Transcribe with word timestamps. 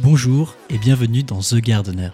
Bonjour 0.00 0.54
et 0.70 0.78
bienvenue 0.78 1.22
dans 1.22 1.40
The 1.40 1.56
Gardener, 1.56 2.10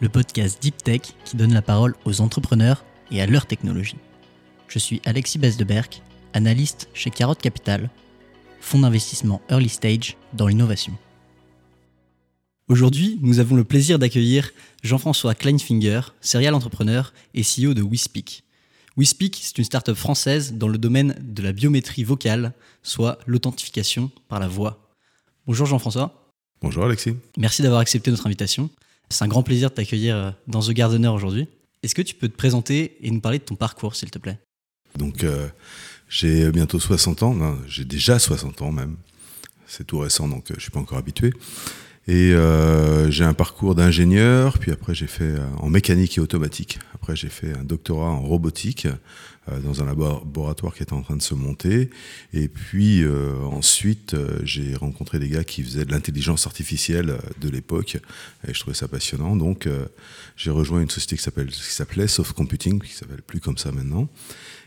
le 0.00 0.08
podcast 0.08 0.62
Deep 0.62 0.76
Tech 0.76 1.00
qui 1.24 1.36
donne 1.36 1.52
la 1.52 1.62
parole 1.62 1.96
aux 2.04 2.20
entrepreneurs 2.20 2.84
et 3.10 3.20
à 3.20 3.26
leur 3.26 3.46
technologie. 3.46 3.96
Je 4.68 4.78
suis 4.78 5.02
Alexis 5.04 5.38
Besdeberg, 5.38 5.88
analyste 6.32 6.88
chez 6.94 7.10
Carotte 7.10 7.40
Capital, 7.40 7.90
fonds 8.60 8.80
d'investissement 8.80 9.40
early 9.50 9.68
stage 9.68 10.16
dans 10.32 10.46
l'innovation. 10.46 10.92
Aujourd'hui, 12.68 13.18
nous 13.22 13.40
avons 13.40 13.56
le 13.56 13.64
plaisir 13.64 13.98
d'accueillir 13.98 14.50
Jean-François 14.82 15.34
Kleinfinger, 15.34 16.02
serial 16.20 16.54
entrepreneur 16.54 17.14
et 17.34 17.42
CEO 17.42 17.74
de 17.74 17.82
WeSpeak. 17.82 18.44
WeSpeak, 18.98 19.38
c'est 19.40 19.58
une 19.58 19.64
start-up 19.64 19.96
française 19.96 20.52
dans 20.52 20.68
le 20.68 20.76
domaine 20.76 21.16
de 21.20 21.42
la 21.42 21.52
biométrie 21.52 22.04
vocale, 22.04 22.52
soit 22.82 23.18
l'authentification 23.26 24.10
par 24.28 24.38
la 24.38 24.48
voix. 24.48 24.92
Bonjour 25.46 25.66
Jean-François. 25.66 26.27
Bonjour 26.60 26.84
Alexis. 26.84 27.14
Merci 27.36 27.62
d'avoir 27.62 27.80
accepté 27.80 28.10
notre 28.10 28.26
invitation. 28.26 28.68
C'est 29.10 29.24
un 29.24 29.28
grand 29.28 29.42
plaisir 29.42 29.70
de 29.70 29.74
t'accueillir 29.74 30.16
euh, 30.16 30.30
dans 30.48 30.60
The 30.60 30.70
Gardener 30.70 31.08
aujourd'hui. 31.08 31.46
Est-ce 31.82 31.94
que 31.94 32.02
tu 32.02 32.14
peux 32.14 32.28
te 32.28 32.36
présenter 32.36 32.96
et 33.00 33.10
nous 33.10 33.20
parler 33.20 33.38
de 33.38 33.44
ton 33.44 33.54
parcours, 33.54 33.94
s'il 33.94 34.10
te 34.10 34.18
plaît? 34.18 34.38
Donc, 34.96 35.22
euh, 35.22 35.48
j'ai 36.08 36.50
bientôt 36.50 36.80
60 36.80 37.22
ans, 37.22 37.56
j'ai 37.66 37.84
déjà 37.84 38.18
60 38.18 38.62
ans 38.62 38.72
même. 38.72 38.96
C'est 39.66 39.86
tout 39.86 39.98
récent, 39.98 40.26
donc 40.28 40.50
euh, 40.50 40.54
je 40.54 40.56
ne 40.56 40.60
suis 40.60 40.70
pas 40.70 40.80
encore 40.80 40.98
habitué. 40.98 41.32
Et 42.08 42.32
euh, 42.32 43.10
j'ai 43.10 43.24
un 43.24 43.34
parcours 43.34 43.74
d'ingénieur, 43.74 44.58
puis 44.58 44.72
après 44.72 44.94
j'ai 44.94 45.06
fait 45.06 45.34
en 45.58 45.68
mécanique 45.68 46.16
et 46.16 46.20
automatique. 46.22 46.78
Après 46.94 47.14
j'ai 47.14 47.28
fait 47.28 47.52
un 47.52 47.64
doctorat 47.64 48.08
en 48.08 48.22
robotique 48.22 48.88
dans 49.62 49.82
un 49.82 49.86
laboratoire 49.86 50.74
qui 50.74 50.82
était 50.82 50.92
en 50.92 51.02
train 51.02 51.16
de 51.16 51.22
se 51.22 51.34
monter. 51.34 51.90
Et 52.32 52.48
puis 52.48 53.04
ensuite 53.50 54.16
j'ai 54.44 54.74
rencontré 54.74 55.18
des 55.18 55.28
gars 55.28 55.44
qui 55.44 55.62
faisaient 55.62 55.84
de 55.84 55.92
l'intelligence 55.92 56.46
artificielle 56.46 57.18
de 57.40 57.48
l'époque, 57.48 57.98
et 58.46 58.54
je 58.54 58.60
trouvais 58.60 58.76
ça 58.76 58.88
passionnant. 58.88 59.36
Donc 59.36 59.68
j'ai 60.36 60.50
rejoint 60.50 60.80
une 60.80 60.90
société 60.90 61.16
qui 61.16 61.22
s'appelait 61.22 62.08
Soft 62.08 62.32
Computing, 62.32 62.80
qui 62.80 62.92
s'appelle 62.92 63.22
plus 63.22 63.40
comme 63.40 63.58
ça 63.58 63.72
maintenant. 63.72 64.08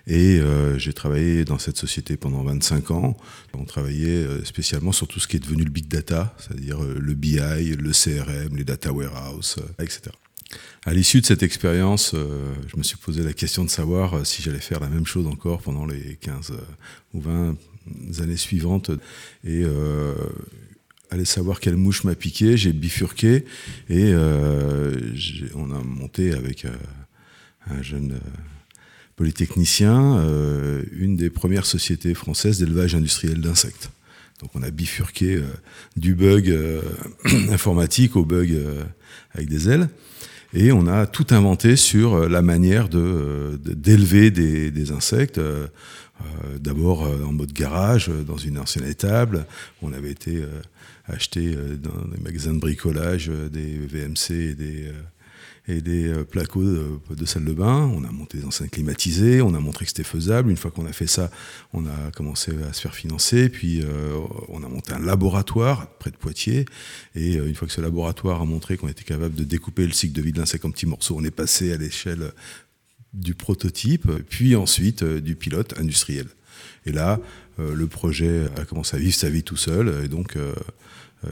Et 0.08 0.39
euh, 0.39 0.78
j'ai 0.78 0.94
travaillé 0.94 1.45
dans 1.45 1.59
cette 1.59 1.77
société 1.77 2.17
pendant 2.17 2.44
25 2.44 2.92
ans. 2.92 3.17
On 3.53 3.66
travaillait 3.66 4.25
euh, 4.25 4.44
spécialement 4.44 4.92
sur 4.92 5.08
tout 5.08 5.20
ce 5.20 5.27
qui 5.27 5.38
est 5.38 5.39
devenu 5.39 5.64
le 5.64 5.70
big 5.70 5.88
data, 5.88 6.36
c'est-à-dire 6.39 6.83
euh, 6.83 6.98
le 7.00 7.14
BI, 7.14 7.38
le 7.38 7.92
CRM, 7.92 8.55
les 8.55 8.64
data 8.64 8.92
warehouse, 8.92 9.58
etc. 9.80 10.11
À 10.85 10.94
l'issue 10.94 11.21
de 11.21 11.25
cette 11.25 11.44
expérience, 11.44 12.16
je 12.16 12.77
me 12.77 12.83
suis 12.83 12.97
posé 12.97 13.23
la 13.23 13.33
question 13.33 13.63
de 13.63 13.69
savoir 13.69 14.25
si 14.25 14.41
j'allais 14.41 14.59
faire 14.59 14.80
la 14.80 14.89
même 14.89 15.05
chose 15.05 15.27
encore 15.27 15.61
pendant 15.61 15.85
les 15.85 16.17
15 16.21 16.53
ou 17.13 17.21
20 17.21 17.55
années 18.19 18.38
suivantes. 18.38 18.89
Et 19.45 19.63
aller 21.11 21.25
savoir 21.25 21.59
quelle 21.59 21.77
mouche 21.77 22.03
m'a 22.03 22.16
piqué, 22.16 22.58
j'ai 22.58 22.73
bifurqué 22.73 23.45
et 23.89 24.16
on 24.16 25.71
a 25.71 25.83
monté 25.83 26.33
avec 26.33 26.65
un 27.69 27.81
jeune 27.83 28.19
polytechnicien, 29.21 30.17
euh, 30.17 30.81
une 30.93 31.15
des 31.15 31.30
premières 31.30 31.67
sociétés 31.67 32.15
françaises 32.15 32.58
d'élevage 32.58 32.95
industriel 32.95 33.39
d'insectes. 33.39 33.91
Donc 34.41 34.49
on 34.55 34.63
a 34.63 34.71
bifurqué 34.71 35.36
euh, 35.36 35.43
du 35.95 36.15
bug 36.15 36.49
euh, 36.49 36.81
informatique 37.52 38.15
au 38.15 38.25
bug 38.25 38.59
avec 39.36 39.47
des 39.47 39.69
ailes. 39.69 39.89
Et 40.53 40.71
on 40.71 40.88
a 40.88 41.05
tout 41.05 41.27
inventé 41.31 41.75
sur 41.75 42.27
la 42.27 42.41
manière 42.41 42.89
d'élever 42.89 44.31
de, 44.31 44.69
des, 44.69 44.91
insectes. 44.91 45.39
D'abord 46.59 47.03
en 47.03 47.31
mode 47.31 47.53
garage, 47.53 48.09
dans 48.09 48.38
une 48.38 48.59
ancienne 48.59 48.85
étable. 48.85 49.45
On 49.81 49.93
avait 49.93 50.11
été 50.11 50.43
acheter 51.05 51.55
dans 51.55 52.05
des 52.13 52.21
magasins 52.21 52.53
de 52.53 52.59
bricolage 52.59 53.30
des 53.30 53.77
VMC 53.77 54.31
et 54.31 54.53
des 54.53 54.92
et 55.67 55.82
des 55.82 56.08
euh, 56.08 56.23
placos 56.23 56.66
de, 57.10 57.26
salle 57.26 57.45
de 57.45 57.54
bain. 57.54 57.89
On 57.94 58.04
a 58.04 58.11
monté 58.11 58.39
des 58.39 58.45
enceintes 58.45 58.72
climatisées, 58.72 59.42
on 59.42 59.54
a 59.54 59.60
montré 59.60 59.86
que 59.86 59.89
c'était 59.89 60.04
faisable. 60.04 60.49
Une 60.49 60.58
fois 60.58 60.72
qu'on 60.72 60.86
a 60.86 60.92
fait 60.92 61.08
ça, 61.08 61.30
on 61.73 61.86
a 61.86 62.11
commencé 62.16 62.52
à 62.70 62.73
se 62.73 62.82
faire 62.82 62.95
financer. 62.95 63.49
Puis 63.49 63.82
euh, 63.83 64.17
on 64.50 64.64
a 64.64 64.67
monté 64.67 64.94
un 64.94 65.00
laboratoire 65.00 65.88
près 66.00 66.11
de 66.11 66.17
Poitiers. 66.17 66.66
Et 67.16 67.38
euh, 67.38 67.48
une 67.48 67.55
fois 67.55 67.67
que 67.67 67.73
ce 67.73 67.82
laboratoire 67.82 68.42
a 68.42 68.45
montré 68.45 68.77
qu'on 68.77 68.88
était 68.88 69.04
capable 69.04 69.36
de 69.36 69.44
découper 69.44 69.86
le 69.86 69.94
cycle 69.94 70.14
de 70.14 70.21
vie 70.21 70.32
de 70.32 70.39
l'insecte 70.39 70.66
en 70.66 70.71
petits 70.71 70.88
morceaux, 70.88 71.16
on 71.17 71.23
est 71.23 71.32
passé 71.32 71.71
à 71.73 71.77
l'échelle 71.77 72.32
du 73.14 73.36
prototype, 73.36 74.10
puis 74.30 74.55
ensuite 74.55 75.04
du 75.04 75.36
pilote 75.36 75.77
industriel. 75.77 76.27
Et 76.86 76.94
là, 76.94 77.20
le 77.58 77.86
projet 77.86 78.45
a 78.55 78.64
commencé 78.64 78.95
à 78.95 79.00
vivre 79.00 79.14
sa 79.14 79.30
vie 79.30 79.44
tout 79.44 79.58
seul. 79.58 80.05
Et 80.05 80.08
donc, 80.08 80.38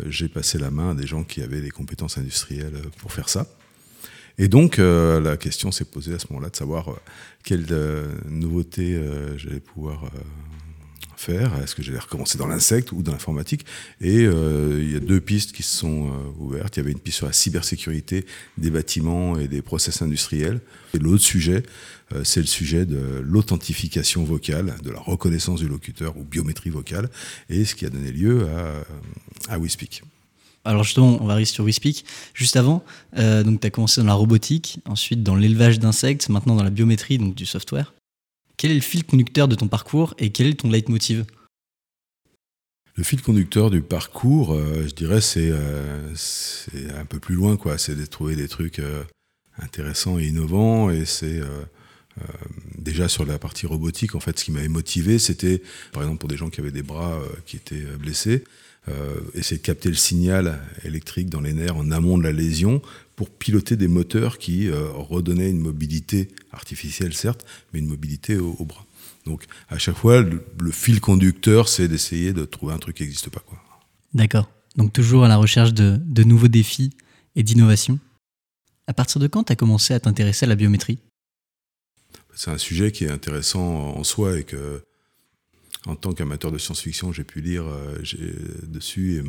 j'ai 0.08 0.28
passé 0.28 0.58
la 0.58 0.72
main 0.72 0.92
à 0.92 0.94
des 0.94 1.08
gens 1.08 1.24
qui 1.24 1.42
avaient 1.42 1.62
des 1.62 1.70
compétences 1.70 2.18
industrielles 2.18 2.82
pour 2.98 3.14
faire 3.14 3.30
ça. 3.30 3.48
Et 4.40 4.48
donc, 4.48 4.80
euh, 4.80 5.20
la 5.20 5.36
question 5.36 5.70
s'est 5.72 5.86
posée 5.86 6.14
à 6.14 6.20
ce 6.20 6.28
moment-là 6.30 6.50
de 6.50 6.56
savoir 6.56 6.90
euh, 6.90 6.96
quelle 7.44 7.66
euh, 7.72 8.08
nouveauté 8.30 9.00
j'allais 9.36 9.60
pouvoir 9.60 10.10
faire. 11.18 11.52
Est-ce 11.62 11.76
que 11.76 11.84
j'allais 11.84 12.00
recommencer 12.00 12.38
dans 12.38 12.48
l'insecte 12.48 12.94
ou 12.94 13.04
dans 13.04 13.12
l'informatique? 13.12 13.66
Et 14.00 14.24
il 14.24 14.92
y 14.92 14.96
a 14.96 15.02
deux 15.02 15.20
pistes 15.20 15.52
qui 15.52 15.64
se 15.64 15.76
sont 15.76 16.12
ouvertes. 16.38 16.78
Il 16.78 16.80
y 16.80 16.84
avait 16.84 16.94
une 16.94 17.00
piste 17.00 17.18
sur 17.18 17.28
la 17.28 17.34
cybersécurité 17.34 18.26
des 18.58 18.70
bâtiments 18.70 19.38
et 19.38 19.50
des 19.50 19.62
process 19.62 20.02
industriels. 20.02 20.62
Et 20.94 21.00
l'autre 21.00 21.24
sujet, 21.24 21.64
c'est 22.24 22.40
le 22.40 22.48
sujet 22.48 22.86
de 22.86 23.22
l'authentification 23.22 24.24
vocale, 24.24 24.76
de 24.82 24.92
la 24.92 25.00
reconnaissance 25.00 25.60
du 25.60 25.68
locuteur 25.68 26.16
ou 26.18 26.24
biométrie 26.24 26.70
vocale, 26.70 27.10
et 27.50 27.66
ce 27.66 27.76
qui 27.76 27.86
a 27.86 27.90
donné 27.90 28.12
lieu 28.12 28.48
à, 28.48 29.54
à 29.54 29.60
WeSpeak. 29.60 30.04
Alors 30.66 30.84
justement, 30.84 31.18
on 31.22 31.26
va 31.26 31.34
arriver 31.34 31.46
sur 31.46 31.64
WeSpeak. 31.64 32.06
Juste 32.34 32.56
avant, 32.56 32.84
euh, 33.18 33.44
donc 33.44 33.62
tu 33.62 33.68
as 33.68 33.70
commencé 33.70 34.02
dans 34.02 34.08
la 34.08 34.14
robotique, 34.14 34.80
ensuite 34.86 35.24
dans 35.24 35.36
l'élevage 35.36 35.80
d'insectes, 35.80 36.30
maintenant 36.30 36.56
dans 36.56 36.64
la 36.64 36.70
biométrie, 36.70 37.18
donc 37.18 37.36
du 37.36 37.46
software. 37.46 37.94
Quel 38.58 38.72
est 38.72 38.76
le 38.76 38.82
fil 38.82 39.06
conducteur 39.06 39.48
de 39.48 39.56
ton 39.56 39.68
parcours 39.68 40.14
et 40.18 40.32
quel 40.32 40.48
est 40.48 40.60
ton 40.60 40.70
leitmotiv? 40.70 41.26
Le 42.96 43.04
fil 43.04 43.22
conducteur 43.22 43.70
du 43.70 43.82
parcours, 43.82 44.54
euh, 44.54 44.86
je 44.86 44.94
dirais, 44.94 45.22
euh, 45.38 46.12
c'est 46.16 46.92
un 46.92 47.06
peu 47.06 47.20
plus 47.20 47.36
loin, 47.36 47.56
quoi. 47.56 47.78
C'est 47.78 47.96
de 47.96 48.06
trouver 48.06 48.36
des 48.36 48.50
trucs 48.50 48.82
intéressants 49.58 50.20
et 50.20 50.28
innovants. 50.28 50.90
Et 50.90 51.06
c'est 51.06 51.40
déjà 52.78 53.08
sur 53.08 53.26
la 53.26 53.40
partie 53.40 53.66
robotique, 53.66 54.16
en 54.16 54.20
fait, 54.20 54.38
ce 54.38 54.44
qui 54.44 54.52
m'avait 54.52 54.68
motivé, 54.68 55.20
c'était, 55.20 55.62
par 55.94 56.04
exemple, 56.04 56.20
pour 56.20 56.28
des 56.28 56.36
gens 56.36 56.50
qui 56.50 56.60
avaient 56.60 56.72
des 56.72 56.84
bras 56.84 57.18
qui 57.46 57.56
étaient 57.56 57.86
blessés, 57.98 58.44
essayer 59.34 59.58
de 59.58 59.64
capter 59.64 59.90
le 59.90 59.96
signal 59.96 60.60
électrique 60.84 61.30
dans 61.30 61.42
les 61.42 61.54
nerfs 61.54 61.78
en 61.78 61.92
amont 61.92 62.18
de 62.18 62.24
la 62.24 62.32
lésion 62.32 62.82
pour 63.20 63.30
piloter 63.30 63.76
des 63.76 63.90
moteurs 63.90 64.38
qui 64.38 64.70
euh, 64.70 64.88
redonnaient 64.92 65.50
une 65.50 65.60
mobilité 65.60 66.30
artificielle, 66.54 67.14
certes, 67.14 67.46
mais 67.74 67.80
une 67.80 67.88
mobilité 67.88 68.38
au, 68.38 68.64
bras. 68.64 68.86
Donc 69.26 69.44
à 69.68 69.78
chaque 69.78 69.98
fois, 69.98 70.22
le, 70.22 70.72
fil 70.72 71.02
conducteur, 71.02 71.68
c'est 71.68 71.90
d'essayer 71.90 72.32
de 72.32 72.46
trouver 72.46 72.74
un 72.74 72.78
truc 72.78 72.96
qui 72.96 73.04
n'existe 73.04 73.30
pas. 73.30 73.44
D'accord. 74.14 74.50
Donc 74.78 74.94
toujours 74.94 75.26
à 75.26 75.28
la 75.28 75.36
recherche 75.36 75.74
de, 75.74 76.00
de 76.02 76.24
nouveaux 76.24 76.48
défis 76.48 76.92
et 77.36 77.44
d'innovation. 77.44 78.00
À 78.88 78.94
partir 78.94 79.20
de 79.20 79.28
quand 79.28 79.44
tu 79.44 79.52
as 79.52 79.58
commencé 79.58 79.94
à 79.94 80.00
t'intéresser 80.00 80.46
à 80.46 80.48
la 80.48 80.56
biométrie? 80.56 81.00
C'est 82.34 82.52
un 82.52 82.58
sujet 82.58 82.94
qui 82.94 83.04
est 83.04 83.12
intéressant 83.12 83.98
en 83.98 84.04
soi 84.06 84.40
et 84.40 84.46
que 84.46 84.82
en 85.86 85.96
tant 85.96 86.14
qu'amateur 86.14 86.52
de 86.52 86.58
science-fiction, 86.58 87.14
j'ai 87.14 87.24
pu 87.24 87.42
lire 87.42 87.66
euh, 87.66 87.98
dessus 88.64 89.18
et 89.18 89.24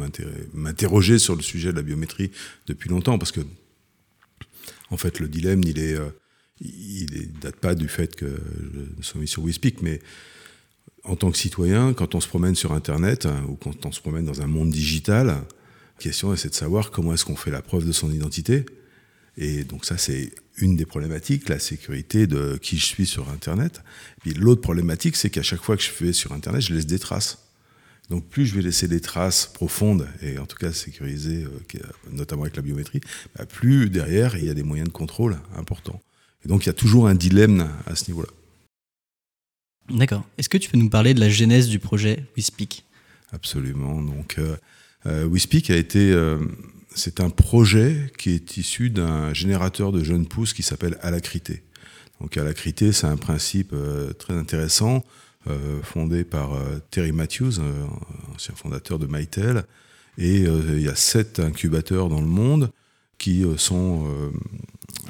m'interroger 0.53 1.19
sur 1.19 1.37
le 1.37 1.43
sujet 1.43 1.71
de 1.71 1.77
la 1.77 1.83
biométrie 1.83 2.31
depuis 2.66 2.88
longtemps, 2.88 3.19
parce 3.19 3.33
que, 3.33 3.41
en 4.91 4.97
fait, 4.97 5.21
le 5.21 5.28
dilemme, 5.28 5.62
il 5.65 5.78
est, 5.78 5.94
euh, 5.94 6.10
il 6.60 7.33
date 7.41 7.56
pas 7.56 7.75
du 7.75 7.89
fait 7.89 8.16
que 8.16 8.41
sois 9.00 9.21
mis 9.21 9.28
sur 9.28 9.44
WeSpeak, 9.44 9.81
mais 9.83 10.00
en 11.04 11.16
tant 11.16 11.30
que 11.30 11.39
citoyen, 11.39 11.95
quand 11.95 12.15
on 12.15 12.21
se 12.21 12.28
promène 12.28 12.54
sur 12.54 12.72
Internet 12.72 13.27
hein, 13.27 13.45
ou 13.48 13.54
quand 13.54 13.86
on 13.86 13.92
se 13.92 14.01
promène 14.01 14.27
dans 14.27 14.42
un 14.42 14.47
monde 14.47 14.71
digital, 14.71 15.28
la 15.28 15.45
question 15.98 16.34
c'est 16.36 16.51
de 16.51 16.54
savoir 16.54 16.91
comment 16.91 17.15
est-ce 17.15 17.24
qu'on 17.24 17.36
fait 17.36 17.51
la 17.51 17.63
preuve 17.63 17.86
de 17.86 17.92
son 17.92 18.13
identité. 18.13 18.66
Et 19.36 19.65
donc 19.65 19.84
ça, 19.84 19.97
c'est 19.97 20.33
une 20.60 20.77
des 20.77 20.86
problématiques, 20.86 21.48
la 21.48 21.59
sécurité 21.59 22.27
de 22.27 22.59
qui 22.60 22.78
je 22.78 22.86
suis 22.86 23.07
sur 23.07 23.28
Internet. 23.30 23.83
Puis 24.21 24.34
l'autre 24.34 24.60
problématique, 24.60 25.16
c'est 25.16 25.30
qu'à 25.30 25.42
chaque 25.42 25.62
fois 25.62 25.77
que 25.77 25.83
je 25.83 25.91
fais 25.91 26.12
sur 26.12 26.33
Internet, 26.33 26.62
je 26.62 26.74
laisse 26.74 26.86
des 26.86 26.98
traces. 26.98 27.39
Donc 28.10 28.28
plus 28.28 28.45
je 28.45 28.57
vais 28.57 28.62
laisser 28.62 28.89
des 28.89 29.01
traces 29.01 29.47
profondes, 29.47 30.09
et 30.21 30.39
en 30.39 30.47
tout 30.47 30.57
cas 30.57 30.72
sécurisées, 30.72 31.45
euh, 31.45 31.78
notamment 32.10 32.42
avec 32.42 32.57
la 32.57 32.62
biométrie, 32.62 33.01
bah, 33.36 33.47
plus 33.47 33.89
derrière, 33.89 34.36
il 34.36 34.45
y 34.45 34.51
a 34.51 34.54
des 34.54 34.65
moyens 34.65 34.89
de 34.89 34.92
contrôle 34.92 35.39
importants. 35.57 36.01
Et 36.45 36.48
donc 36.48 36.65
il 36.65 36.66
y 36.66 36.71
a 36.71 36.74
toujours 36.74 37.07
un 37.07 37.15
dilemme 37.15 37.71
à 37.86 37.95
ce 37.95 38.10
niveau-là. 38.10 38.30
D'accord. 39.91 40.27
Est-ce 40.39 40.48
que 40.48 40.59
tu 40.59 40.71
peux 40.71 40.78
nous 40.78 40.91
parler 40.91 41.15
de 41.15 41.21
la 41.21 41.28
genèse 41.28 41.68
du 41.68 41.78
projet 41.78 42.24
WeSpeak? 42.36 42.84
Absolument. 43.33 44.03
Donc 44.03 44.36
euh, 44.39 44.42
euh 44.42 44.57
WeSpeak 45.04 45.70
a 45.70 45.76
été 45.76 46.12
euh, 46.12 46.38
c'est 46.94 47.20
un 47.20 47.30
projet 47.30 48.10
qui 48.18 48.30
est 48.30 48.56
issu 48.56 48.91
d'un 48.91 49.32
générateur 49.32 49.92
de 49.92 50.02
jeunes 50.02 50.26
pousses 50.26 50.52
qui 50.52 50.62
s'appelle 50.62 50.98
Alacrité. 51.02 51.62
Donc 52.20 52.36
Alacrité, 52.36 52.92
c'est 52.92 53.06
un 53.06 53.16
principe 53.16 53.70
euh, 53.72 54.12
très 54.12 54.34
intéressant, 54.34 55.04
euh, 55.48 55.80
fondé 55.82 56.24
par 56.24 56.54
euh, 56.54 56.78
Terry 56.91 57.12
Matthews, 57.12 57.60
ancien 58.34 58.54
fondateur 58.54 58.98
de 58.98 59.06
Mytel, 59.06 59.64
Et 60.18 60.41
il 60.41 60.82
y 60.82 60.88
a 60.88 60.94
sept 60.94 61.38
incubateurs 61.38 62.08
dans 62.08 62.20
le 62.20 62.26
monde 62.26 62.70
qui 63.16 63.44
sont 63.56 64.06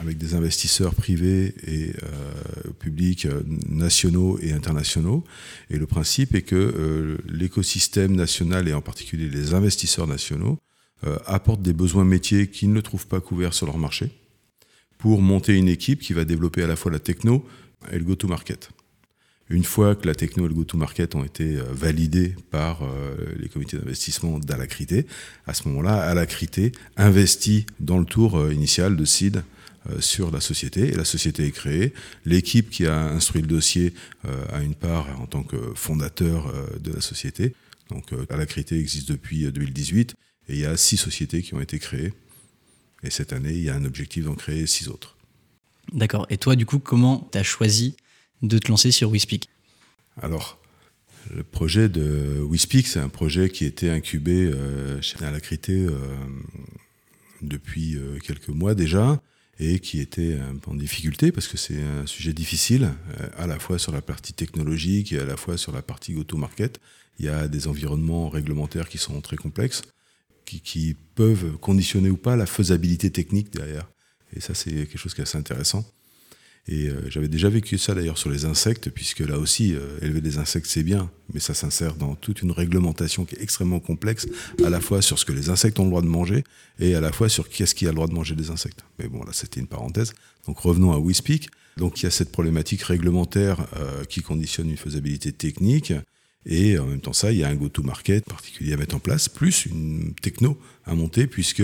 avec 0.00 0.18
des 0.18 0.34
investisseurs 0.34 0.94
privés 0.94 1.54
et 1.66 1.92
publics 2.78 3.26
nationaux 3.68 4.38
et 4.40 4.52
internationaux. 4.52 5.24
Et 5.68 5.78
le 5.78 5.86
principe 5.86 6.34
est 6.34 6.42
que 6.42 7.18
l'écosystème 7.28 8.16
national 8.16 8.66
et 8.68 8.72
en 8.72 8.80
particulier 8.80 9.28
les 9.28 9.54
investisseurs 9.54 10.06
nationaux 10.06 10.58
apportent 11.26 11.62
des 11.62 11.74
besoins 11.74 12.04
métiers 12.04 12.48
qu'ils 12.48 12.72
ne 12.72 12.80
trouvent 12.80 13.06
pas 13.06 13.20
couverts 13.20 13.54
sur 13.54 13.66
leur 13.66 13.78
marché 13.78 14.10
pour 15.00 15.22
monter 15.22 15.56
une 15.56 15.68
équipe 15.68 16.00
qui 16.00 16.12
va 16.12 16.24
développer 16.24 16.62
à 16.62 16.66
la 16.66 16.76
fois 16.76 16.92
la 16.92 16.98
techno 16.98 17.44
et 17.90 17.98
le 17.98 18.04
go-to-market. 18.04 18.70
Une 19.48 19.64
fois 19.64 19.96
que 19.96 20.06
la 20.06 20.14
techno 20.14 20.44
et 20.44 20.48
le 20.48 20.54
go-to-market 20.54 21.16
ont 21.16 21.24
été 21.24 21.56
euh, 21.56 21.64
validés 21.72 22.36
par 22.52 22.82
euh, 22.82 23.16
les 23.36 23.48
comités 23.48 23.76
d'investissement 23.76 24.38
d'Alacrité, 24.38 25.06
à 25.46 25.54
ce 25.54 25.66
moment-là, 25.68 26.00
Alacrité 26.02 26.70
investit 26.96 27.66
dans 27.80 27.98
le 27.98 28.04
tour 28.04 28.38
euh, 28.38 28.54
initial 28.54 28.96
de 28.96 29.04
seed 29.04 29.42
sur 30.00 30.30
la 30.30 30.40
société 30.40 30.88
et 30.88 30.92
la 30.92 31.04
société 31.04 31.46
est 31.46 31.50
créée. 31.52 31.94
L'équipe 32.24 32.68
qui 32.70 32.86
a 32.86 33.00
instruit 33.08 33.40
le 33.40 33.48
dossier 33.48 33.94
a 34.52 34.60
une 34.60 34.74
part 34.74 35.06
en 35.20 35.26
tant 35.26 35.42
que 35.42 35.56
fondateur 35.74 36.52
de 36.78 36.92
la 36.92 37.00
société. 37.00 37.54
Donc 37.88 38.12
Alacrité 38.28 38.78
existe 38.78 39.08
depuis 39.08 39.50
2018 39.50 40.14
et 40.48 40.52
il 40.52 40.58
y 40.60 40.66
a 40.66 40.76
six 40.76 40.98
sociétés 40.98 41.42
qui 41.42 41.54
ont 41.54 41.60
été 41.60 41.78
créées 41.78 42.12
et 43.02 43.10
cette 43.10 43.32
année, 43.32 43.52
il 43.52 43.62
y 43.62 43.70
a 43.70 43.74
un 43.74 43.84
objectif 43.84 44.24
d'en 44.24 44.34
créer 44.34 44.66
six 44.66 44.88
autres. 44.88 45.16
D'accord. 45.92 46.26
Et 46.30 46.36
toi, 46.36 46.56
du 46.56 46.66
coup, 46.66 46.78
comment 46.78 47.28
tu 47.32 47.38
as 47.38 47.42
choisi 47.42 47.96
de 48.42 48.58
te 48.58 48.68
lancer 48.68 48.90
sur 48.90 49.10
WeSpeak 49.10 49.48
Alors, 50.20 50.58
le 51.34 51.42
projet 51.42 51.88
de 51.88 52.44
WeSpeak, 52.48 52.86
c'est 52.86 53.00
un 53.00 53.08
projet 53.08 53.50
qui 53.50 53.64
était 53.64 53.90
incubé 53.90 54.44
euh, 54.44 55.00
chez 55.00 55.22
Alacrité 55.24 55.72
euh, 55.72 55.96
depuis 57.42 57.96
euh, 57.96 58.18
quelques 58.22 58.48
mois 58.48 58.74
déjà 58.74 59.20
et 59.60 59.78
qui 59.78 60.00
était 60.00 60.38
peu 60.62 60.70
en 60.70 60.74
difficulté 60.74 61.30
parce 61.30 61.46
que 61.46 61.56
c'est 61.56 61.80
un 61.82 62.06
sujet 62.06 62.32
difficile, 62.32 62.90
à 63.36 63.46
la 63.46 63.58
fois 63.58 63.78
sur 63.78 63.92
la 63.92 64.00
partie 64.00 64.32
technologique 64.32 65.12
et 65.12 65.18
à 65.20 65.24
la 65.24 65.36
fois 65.36 65.56
sur 65.56 65.70
la 65.70 65.82
partie 65.82 66.14
go-to-market. 66.14 66.80
Il 67.18 67.26
y 67.26 67.28
a 67.28 67.46
des 67.46 67.68
environnements 67.68 68.30
réglementaires 68.30 68.88
qui 68.88 68.96
sont 68.96 69.20
très 69.20 69.36
complexes 69.36 69.82
qui, 70.58 70.96
peuvent 71.14 71.58
conditionner 71.58 72.10
ou 72.10 72.16
pas 72.16 72.36
la 72.36 72.46
faisabilité 72.46 73.10
technique 73.10 73.52
derrière. 73.52 73.88
Et 74.34 74.40
ça, 74.40 74.54
c'est 74.54 74.70
quelque 74.70 74.98
chose 74.98 75.14
qui 75.14 75.20
est 75.20 75.24
assez 75.24 75.38
intéressant. 75.38 75.84
Et 76.68 76.88
euh, 76.88 77.08
j'avais 77.08 77.28
déjà 77.28 77.48
vécu 77.48 77.78
ça 77.78 77.94
d'ailleurs 77.94 78.18
sur 78.18 78.30
les 78.30 78.44
insectes, 78.44 78.90
puisque 78.90 79.20
là 79.20 79.38
aussi, 79.38 79.74
euh, 79.74 79.98
élever 80.02 80.20
des 80.20 80.38
insectes, 80.38 80.66
c'est 80.66 80.82
bien, 80.82 81.10
mais 81.32 81.40
ça 81.40 81.54
s'insère 81.54 81.94
dans 81.94 82.14
toute 82.14 82.42
une 82.42 82.52
réglementation 82.52 83.24
qui 83.24 83.34
est 83.34 83.42
extrêmement 83.42 83.80
complexe, 83.80 84.28
à 84.64 84.70
la 84.70 84.80
fois 84.80 85.02
sur 85.02 85.18
ce 85.18 85.24
que 85.24 85.32
les 85.32 85.48
insectes 85.48 85.80
ont 85.80 85.84
le 85.84 85.90
droit 85.90 86.02
de 86.02 86.06
manger, 86.06 86.44
et 86.78 86.94
à 86.94 87.00
la 87.00 87.12
fois 87.12 87.28
sur 87.28 87.48
qui 87.48 87.62
est-ce 87.62 87.74
qui 87.74 87.86
a 87.86 87.88
le 87.88 87.96
droit 87.96 88.06
de 88.06 88.14
manger 88.14 88.36
des 88.36 88.50
insectes. 88.50 88.84
Mais 88.98 89.08
bon, 89.08 89.24
là, 89.24 89.32
c'était 89.32 89.60
une 89.60 89.66
parenthèse. 89.66 90.12
Donc 90.46 90.58
revenons 90.60 90.92
à 90.92 90.98
WeSpeak. 90.98 91.50
Donc 91.76 92.00
il 92.00 92.04
y 92.04 92.06
a 92.06 92.10
cette 92.10 92.30
problématique 92.30 92.82
réglementaire 92.82 93.66
euh, 93.76 94.04
qui 94.04 94.20
conditionne 94.20 94.70
une 94.70 94.76
faisabilité 94.76 95.32
technique. 95.32 95.92
Et 96.46 96.78
en 96.78 96.86
même 96.86 97.00
temps, 97.00 97.12
ça, 97.12 97.32
il 97.32 97.38
y 97.38 97.44
a 97.44 97.48
un 97.48 97.54
go-to-market 97.54 98.24
particulier 98.24 98.72
à 98.72 98.76
mettre 98.76 98.94
en 98.94 98.98
place, 98.98 99.28
plus 99.28 99.66
une 99.66 100.14
techno 100.22 100.58
à 100.84 100.94
monter, 100.94 101.26
puisque 101.26 101.62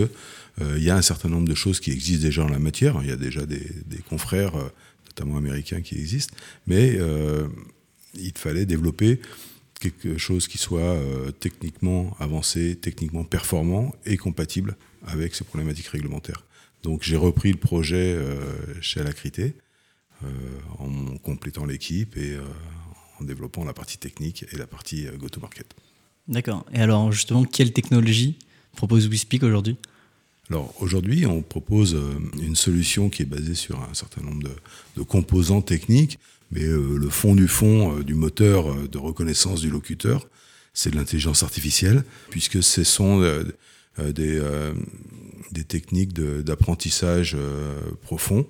il 0.60 0.82
y 0.82 0.90
a 0.90 0.96
un 0.96 1.02
certain 1.02 1.30
nombre 1.30 1.48
de 1.48 1.54
choses 1.54 1.80
qui 1.80 1.92
existent 1.92 2.26
déjà 2.26 2.44
en 2.44 2.48
la 2.48 2.58
matière. 2.58 2.98
Il 3.02 3.08
y 3.08 3.12
a 3.12 3.16
déjà 3.16 3.46
des, 3.46 3.62
confrères, 4.08 4.52
notamment 5.16 5.38
américains, 5.38 5.80
qui 5.80 5.94
existent, 5.94 6.34
mais 6.66 6.96
euh, 6.98 7.48
il 8.14 8.36
fallait 8.36 8.66
développer 8.66 9.20
quelque 9.80 10.16
chose 10.18 10.48
qui 10.48 10.58
soit 10.58 10.96
techniquement 11.38 12.16
avancé, 12.18 12.76
techniquement 12.76 13.24
performant 13.24 13.94
et 14.06 14.16
compatible 14.16 14.76
avec 15.06 15.34
ces 15.34 15.44
problématiques 15.44 15.88
réglementaires. 15.88 16.44
Donc 16.82 17.02
j'ai 17.02 17.16
repris 17.16 17.52
le 17.52 17.58
projet 17.58 18.16
chez 18.80 19.00
Alacrité 19.00 19.54
en 20.78 21.18
complétant 21.18 21.66
l'équipe 21.66 22.16
et 22.16 22.38
en 23.20 23.24
développant 23.24 23.64
la 23.64 23.72
partie 23.72 23.98
technique 23.98 24.44
et 24.52 24.56
la 24.56 24.66
partie 24.66 25.06
euh, 25.06 25.16
go-to-market. 25.16 25.74
D'accord. 26.28 26.64
Et 26.72 26.80
alors 26.80 27.12
justement, 27.12 27.44
quelle 27.44 27.72
technologie 27.72 28.38
propose 28.72 29.08
WeSpeak 29.08 29.42
aujourd'hui? 29.42 29.76
Alors 30.50 30.72
aujourd'hui, 30.80 31.26
on 31.26 31.42
propose 31.42 31.94
euh, 31.94 32.14
une 32.40 32.56
solution 32.56 33.10
qui 33.10 33.22
est 33.22 33.26
basée 33.26 33.54
sur 33.54 33.80
un 33.80 33.94
certain 33.94 34.22
nombre 34.22 34.48
de, 34.96 35.02
composants 35.02 35.62
techniques, 35.62 36.18
mais 36.52 36.64
euh, 36.64 36.96
le 36.96 37.08
fond 37.08 37.34
du 37.34 37.48
fond 37.48 37.98
du 38.00 38.14
moteur 38.14 38.88
de 38.88 38.98
reconnaissance 38.98 39.60
du 39.60 39.70
locuteur, 39.70 40.28
c'est 40.72 40.90
de 40.90 40.96
l'intelligence 40.96 41.42
artificielle, 41.42 42.04
puisque 42.30 42.62
ce 42.62 42.84
sont 42.84 43.22
des, 43.98 44.42
techniques 45.66 46.12
d'apprentissage 46.12 47.34
profond, 48.02 48.46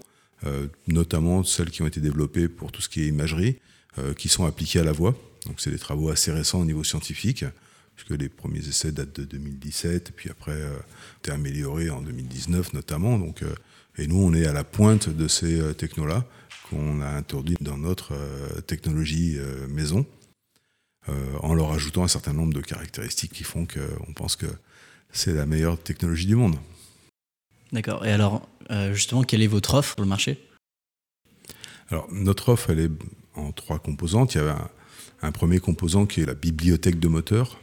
notamment 0.89 1.45
celles 1.45 1.71
qui 1.71 1.83
ont 1.83 1.87
été 1.87 2.01
développées 2.01 2.49
pour 2.49 2.73
tout 2.73 2.83
ce 2.83 2.89
qui 2.89 3.03
est 3.03 3.07
imagerie, 3.07 3.59
euh, 3.99 4.13
qui 4.13 4.29
sont 4.29 4.45
appliqués 4.45 4.79
à 4.79 4.85
la 4.85 4.93
voix. 4.93 5.15
Donc 5.47 5.59
c'est 5.59 5.71
des 5.71 5.79
travaux 5.79 6.11
assez 6.11 6.31
récents 6.31 6.61
au 6.61 6.67
niveau 6.67 6.85
scientifique, 6.85 7.47
puisque 7.97 8.21
les 8.21 8.29
premiers 8.29 8.67
essais 8.69 8.93
datent 8.93 9.21
de 9.21 9.25
2017, 9.25 10.13
puis 10.15 10.31
après 10.31 10.53
euh, 10.53 10.77
été 11.19 11.33
améliorés 11.33 11.91
en 11.91 12.03
2019 12.03 12.75
notamment. 12.75 13.19
Donc, 13.19 13.43
euh, 13.43 13.55
et 13.99 14.07
nous, 14.07 14.19
on 14.19 14.35
est 14.35 14.47
à 14.47 14.53
la 14.53 14.65
pointe 14.65 15.09
de 15.09 15.27
ces 15.27 15.59
euh, 15.59 15.73
technos-là 15.73 16.25
qu'on 16.71 17.01
a 17.01 17.09
introduits 17.09 17.57
dans 17.61 17.79
notre 17.79 18.13
technologie 18.67 19.39
maison, 19.69 20.05
en 21.41 21.55
leur 21.55 21.71
ajoutant 21.71 22.03
un 22.03 22.09
certain 22.09 22.33
nombre 22.33 22.53
de 22.55 22.61
caractéristiques 22.61 23.33
qui 23.33 23.45
font 23.45 23.67
qu'on 23.67 24.13
pense 24.15 24.35
que 24.35 24.47
c'est 25.13 25.33
la 25.33 25.47
meilleure 25.47 25.81
technologie 25.81 26.27
du 26.27 26.35
monde. 26.35 26.57
D'accord. 27.71 28.05
Et 28.05 28.11
alors, 28.11 28.49
justement, 28.91 29.23
quelle 29.23 29.43
est 29.43 29.47
votre 29.47 29.75
offre 29.75 29.95
pour 29.95 30.03
le 30.03 30.09
marché? 30.09 30.45
Alors, 31.91 32.09
notre 32.11 32.49
offre, 32.49 32.71
elle 32.71 32.81
est 32.81 32.91
en 33.37 33.53
trois 33.53 33.79
composantes. 33.79 34.35
Il 34.35 34.39
y 34.39 34.41
a 34.41 34.71
un, 35.23 35.31
premier 35.31 35.61
composant 35.61 36.07
qui 36.07 36.23
est 36.23 36.27
la 36.27 36.35
bibliothèque 36.35 36.99
de 36.99 37.07
moteurs, 37.07 37.61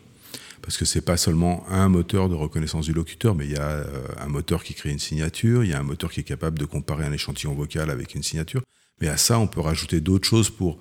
parce 0.64 0.78
que 0.78 0.86
c'est 0.86 1.02
pas 1.02 1.18
seulement 1.18 1.66
un 1.70 1.90
moteur 1.90 2.30
de 2.30 2.36
reconnaissance 2.36 2.86
du 2.86 2.94
locuteur, 2.94 3.36
mais 3.36 3.46
il 3.46 3.52
y 3.52 3.58
a 3.58 3.68
euh, 3.68 4.08
un 4.18 4.30
moteur 4.30 4.64
qui 4.64 4.74
crée 4.74 4.92
une 4.92 5.00
signature, 5.00 5.64
il 5.66 5.70
y 5.70 5.74
a 5.74 5.80
un 5.80 5.84
moteur 5.84 6.10
qui 6.10 6.22
est 6.22 6.24
capable 6.24 6.58
de 6.58 6.64
comparer 6.64 7.06
un 7.06 7.12
échantillon 7.12 7.54
vocal 7.54 7.90
avec 7.90 8.16
une 8.16 8.24
signature. 8.24 8.62
Mais 9.02 9.10
à 9.10 9.18
ça, 9.18 9.40
on 9.40 9.48
peut 9.48 9.60
rajouter 9.60 10.00
d'autres 10.00 10.28
choses 10.28 10.50
pour 10.50 10.80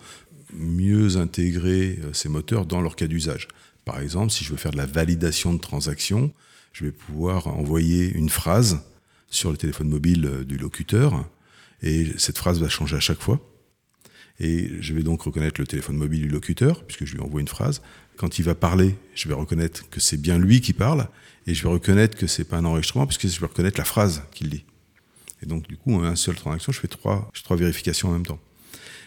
mieux 0.54 1.16
intégrer 1.16 1.98
euh, 2.00 2.12
ces 2.12 2.28
moteurs 2.28 2.64
dans 2.64 2.80
leur 2.80 2.94
cas 2.94 3.08
d'usage. 3.08 3.48
Par 3.84 4.00
exemple, 4.00 4.30
si 4.30 4.44
je 4.44 4.50
veux 4.50 4.56
faire 4.56 4.70
de 4.70 4.76
la 4.76 4.86
validation 4.86 5.52
de 5.52 5.58
transaction, 5.58 6.32
je 6.72 6.84
vais 6.84 6.92
pouvoir 6.92 7.48
envoyer 7.48 8.12
une 8.12 8.30
phrase 8.30 8.82
sur 9.30 9.50
le 9.50 9.56
téléphone 9.56 9.88
mobile 9.88 10.26
euh, 10.26 10.44
du 10.44 10.58
locuteur, 10.58 11.28
et 11.82 12.06
cette 12.18 12.38
phrase 12.38 12.60
va 12.60 12.68
changer 12.68 12.96
à 12.96 13.00
chaque 13.00 13.20
fois. 13.20 13.40
Et 14.40 14.70
je 14.80 14.94
vais 14.94 15.02
donc 15.02 15.22
reconnaître 15.22 15.60
le 15.60 15.66
téléphone 15.66 15.96
mobile 15.96 16.22
du 16.22 16.28
locuteur, 16.28 16.84
puisque 16.84 17.04
je 17.04 17.14
lui 17.14 17.20
envoie 17.20 17.40
une 17.40 17.48
phrase. 17.48 17.82
Quand 18.16 18.38
il 18.38 18.44
va 18.44 18.54
parler, 18.54 18.96
je 19.14 19.28
vais 19.28 19.34
reconnaître 19.34 19.88
que 19.90 20.00
c'est 20.00 20.16
bien 20.16 20.38
lui 20.38 20.60
qui 20.60 20.72
parle, 20.72 21.08
et 21.46 21.54
je 21.54 21.62
vais 21.62 21.68
reconnaître 21.68 22.16
que 22.16 22.26
c'est 22.26 22.44
pas 22.44 22.58
un 22.58 22.64
enregistrement, 22.64 23.06
puisque 23.06 23.28
je 23.28 23.40
vais 23.40 23.46
reconnaître 23.46 23.78
la 23.78 23.84
phrase 23.84 24.22
qu'il 24.32 24.48
dit. 24.48 24.64
Et 25.42 25.46
donc, 25.46 25.66
du 25.66 25.76
coup, 25.76 25.94
en 25.94 26.04
une 26.04 26.16
seule 26.16 26.36
transaction, 26.36 26.72
je 26.72 26.80
fais 26.80 26.88
trois, 26.88 27.30
trois 27.44 27.56
vérifications 27.56 28.08
en 28.08 28.12
même 28.12 28.26
temps. 28.26 28.40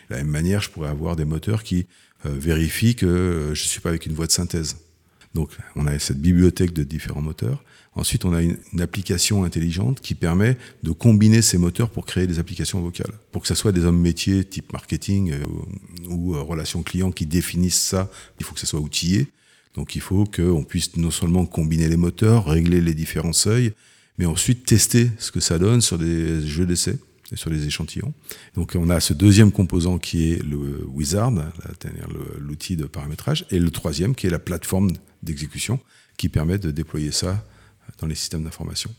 De 0.10 0.16
la 0.16 0.18
même 0.24 0.32
manière, 0.32 0.62
je 0.62 0.70
pourrais 0.70 0.90
avoir 0.90 1.16
des 1.16 1.26
moteurs 1.26 1.64
qui 1.64 1.88
euh, 2.26 2.30
vérifient 2.30 2.96
que 2.96 3.06
euh, 3.06 3.56
je 3.56 3.64
ne 3.64 3.68
suis 3.68 3.80
pas 3.82 3.90
avec 3.90 4.06
une 4.06 4.14
voix 4.14 4.28
de 4.28 4.32
synthèse. 4.32 4.78
Donc, 5.34 5.52
on 5.76 5.88
a 5.88 5.98
cette 6.00 6.22
bibliothèque 6.22 6.74
de 6.74 6.84
différents 6.84 7.22
moteurs. 7.22 7.64
Ensuite, 7.96 8.26
on 8.26 8.34
a 8.34 8.42
une, 8.42 8.58
application 8.80 9.46
intelligente 9.46 10.02
qui 10.02 10.16
permet 10.16 10.58
de 10.84 10.92
combiner 10.92 11.42
ces 11.42 11.58
moteurs 11.58 11.90
pour 11.90 12.06
créer 12.06 12.28
des 12.28 12.40
applications 12.40 12.82
vocales. 12.82 13.14
Pour 13.32 13.42
que 13.42 13.48
ce 13.48 13.56
soit 13.56 13.72
des 13.72 13.86
hommes 13.86 14.00
métiers 14.00 14.44
type 14.44 14.74
marketing 14.74 15.32
euh, 15.32 15.44
ou, 16.10 16.36
euh, 16.36 16.42
relations 16.42 16.84
clients 16.84 17.12
qui 17.12 17.26
définissent 17.26 17.82
ça, 17.82 18.12
il 18.40 18.46
faut 18.46 18.54
que 18.54 18.60
ça 18.60 18.68
soit 18.68 18.82
outillé. 18.82 19.28
Donc 19.76 19.96
il 19.96 20.02
faut 20.02 20.26
qu'on 20.26 20.64
puisse 20.64 20.96
non 20.98 21.12
seulement 21.12 21.46
combiner 21.46 21.88
les 21.88 21.98
moteurs, 21.98 22.46
régler 22.46 22.82
les 22.82 22.94
différents 22.94 23.34
seuils, 23.34 23.74
mais 24.18 24.26
ensuite 24.26 24.66
tester 24.66 25.10
ce 25.18 25.32
que 25.32 25.40
ça 25.40 25.58
donne 25.58 25.82
sur 25.82 25.98
des 25.98 26.46
jeux 26.46 26.66
d'essai 26.66 26.98
et 27.32 27.36
sur 27.38 27.50
les 27.50 27.66
échantillons. 27.66 28.14
Donc 28.56 28.74
on 28.76 28.90
a 28.90 29.00
ce 29.00 29.14
deuxième 29.14 29.52
composant 29.52 30.00
qui 30.00 30.32
est 30.32 30.44
le 30.44 30.86
wizard, 30.88 31.32
l'outil 32.40 32.76
de 32.76 32.86
paramétrage, 32.86 33.46
et 33.52 33.60
le 33.60 33.72
troisième 33.72 34.16
qui 34.16 34.28
est 34.28 34.30
la 34.30 34.40
plateforme 34.40 34.92
d'exécution 35.24 35.80
qui 36.18 36.30
permet 36.30 36.58
de 36.58 36.72
déployer 36.72 37.12
ça 37.12 37.44
dans 38.00 38.08
les 38.08 38.16
systèmes 38.16 38.44
d'information. 38.44 38.94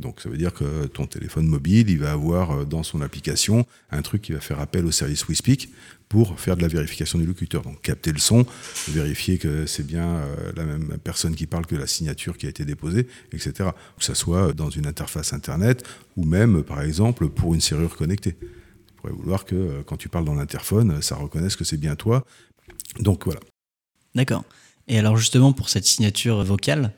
Donc 0.00 0.20
ça 0.20 0.28
veut 0.28 0.36
dire 0.36 0.52
que 0.52 0.86
ton 0.86 1.06
téléphone 1.06 1.46
mobile, 1.46 1.90
il 1.90 1.98
va 1.98 2.12
avoir 2.12 2.52
euh, 2.52 2.64
dans 2.64 2.82
son 2.82 3.00
application 3.00 3.66
un 3.90 4.02
truc 4.02 4.22
qui 4.22 4.32
va 4.32 4.40
faire 4.40 4.60
appel 4.60 4.86
au 4.86 4.92
service 4.92 5.26
WeSpeak 5.26 5.70
pour 6.08 6.38
faire 6.38 6.56
de 6.56 6.62
la 6.62 6.68
vérification 6.68 7.18
du 7.18 7.26
locuteur. 7.26 7.62
Donc 7.62 7.82
capter 7.82 8.12
le 8.12 8.18
son, 8.18 8.46
vérifier 8.88 9.38
que 9.38 9.66
c'est 9.66 9.84
bien 9.84 10.06
euh, 10.06 10.52
la 10.56 10.64
même 10.64 10.98
personne 11.02 11.34
qui 11.34 11.46
parle 11.46 11.66
que 11.66 11.74
la 11.74 11.86
signature 11.86 12.38
qui 12.38 12.46
a 12.46 12.48
été 12.48 12.64
déposée, 12.64 13.08
etc. 13.32 13.70
Que 13.98 14.04
ça 14.04 14.14
soit 14.14 14.52
dans 14.52 14.70
une 14.70 14.86
interface 14.86 15.32
Internet 15.32 15.84
ou 16.16 16.24
même, 16.24 16.62
par 16.62 16.80
exemple, 16.80 17.28
pour 17.28 17.54
une 17.54 17.60
serrure 17.60 17.96
connectée. 17.96 18.36
Tu 18.40 18.94
pourrais 18.94 19.12
vouloir 19.12 19.44
que 19.44 19.56
euh, 19.56 19.82
quand 19.84 19.96
tu 19.96 20.08
parles 20.08 20.24
dans 20.24 20.34
l'interphone, 20.34 21.02
ça 21.02 21.16
reconnaisse 21.16 21.56
que 21.56 21.64
c'est 21.64 21.76
bien 21.76 21.96
toi. 21.96 22.24
Donc 23.00 23.24
voilà. 23.24 23.40
D'accord. 24.14 24.44
Et 24.86 24.98
alors 24.98 25.16
justement, 25.16 25.52
pour 25.52 25.68
cette 25.68 25.84
signature 25.84 26.42
vocale, 26.44 26.92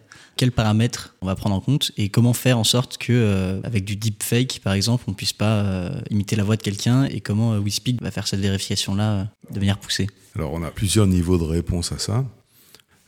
paramètres 0.49 1.14
on 1.20 1.26
va 1.26 1.37
prendre 1.37 1.54
en 1.54 1.61
compte 1.61 1.92
et 1.97 2.09
comment 2.09 2.32
faire 2.32 2.59
en 2.59 2.64
sorte 2.64 2.97
que, 2.99 3.61
avec 3.64 3.85
du 3.85 3.97
deepfake 3.97 4.61
par 4.64 4.73
exemple, 4.73 5.04
on 5.06 5.12
puisse 5.12 5.35
pas 5.35 5.92
imiter 6.11 6.37
la 6.37 6.44
voix 6.44 6.56
de 6.56 6.62
quelqu'un 6.62 7.04
et 7.04 7.20
comment 7.20 7.59
WeSpeak 7.59 8.00
va 8.00 8.11
faire 8.11 8.26
cette 8.26 8.40
vérification-là 8.40 9.28
de 9.50 9.59
manière 9.59 9.78
poussée 9.78 10.09
Alors 10.35 10.52
on 10.54 10.62
a 10.62 10.70
plusieurs 10.70 11.06
niveaux 11.06 11.37
de 11.37 11.44
réponse 11.44 11.92
à 11.92 11.99
ça. 11.99 12.25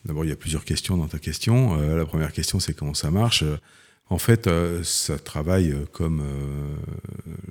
D'abord, 0.04 0.24
il 0.24 0.28
y 0.28 0.32
a 0.32 0.36
plusieurs 0.36 0.64
questions 0.64 0.96
dans 0.96 1.06
ta 1.06 1.18
question. 1.18 1.76
la 1.76 2.04
première 2.04 2.32
question, 2.32 2.60
c'est 2.60 2.74
comment 2.74 2.94
ça 2.94 3.10
marche. 3.10 3.44
En 4.10 4.18
fait, 4.18 4.50
ça 4.82 5.18
travaille 5.18 5.74
comme 5.92 6.22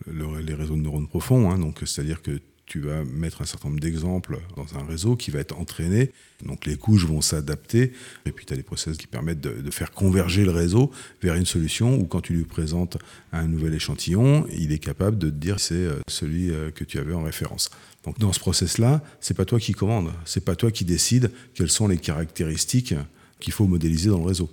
les 0.07 0.53
réseaux 0.53 0.75
de 0.75 0.81
neurones 0.81 1.07
profonds. 1.07 1.49
Hein. 1.49 1.57
donc, 1.57 1.79
c'est-à-dire 1.85 2.21
que 2.21 2.39
tu 2.71 2.79
vas 2.79 3.03
mettre 3.03 3.41
un 3.41 3.45
certain 3.45 3.67
nombre 3.67 3.81
d'exemples 3.81 4.39
dans 4.55 4.77
un 4.77 4.85
réseau 4.85 5.17
qui 5.17 5.29
va 5.29 5.39
être 5.39 5.59
entraîné. 5.59 6.13
Donc 6.45 6.65
les 6.65 6.77
couches 6.77 7.03
vont 7.03 7.19
s'adapter. 7.19 7.91
Et 8.25 8.31
puis 8.31 8.45
tu 8.45 8.53
as 8.53 8.55
des 8.55 8.63
process 8.63 8.95
qui 8.95 9.07
permettent 9.07 9.41
de, 9.41 9.69
faire 9.71 9.91
converger 9.91 10.45
le 10.45 10.51
réseau 10.51 10.89
vers 11.21 11.35
une 11.35 11.45
solution 11.45 11.99
où 11.99 12.05
quand 12.05 12.21
tu 12.21 12.31
lui 12.31 12.45
présentes 12.45 12.97
un 13.33 13.45
nouvel 13.45 13.73
échantillon, 13.73 14.47
il 14.57 14.71
est 14.71 14.79
capable 14.79 15.17
de 15.17 15.29
te 15.29 15.35
dire 15.35 15.59
c'est 15.59 15.73
euh, 15.73 15.99
celui 16.07 16.49
euh, 16.49 16.71
que 16.71 16.85
tu 16.85 16.97
avais 16.97 17.13
en 17.13 17.23
référence. 17.23 17.71
Donc 18.05 18.19
dans 18.19 18.31
ce 18.31 18.39
process-là, 18.39 19.03
c'est 19.19 19.33
pas 19.33 19.43
toi 19.43 19.59
qui 19.59 19.73
commande, 19.73 20.13
c'est 20.23 20.45
pas 20.45 20.55
toi 20.55 20.71
qui 20.71 20.85
décide 20.85 21.29
quelles 21.53 21.69
sont 21.69 21.89
les 21.89 21.97
caractéristiques 21.97 22.93
qu'il 23.41 23.51
faut 23.51 23.67
modéliser 23.67 24.11
dans 24.11 24.19
le 24.19 24.27
réseau. 24.27 24.49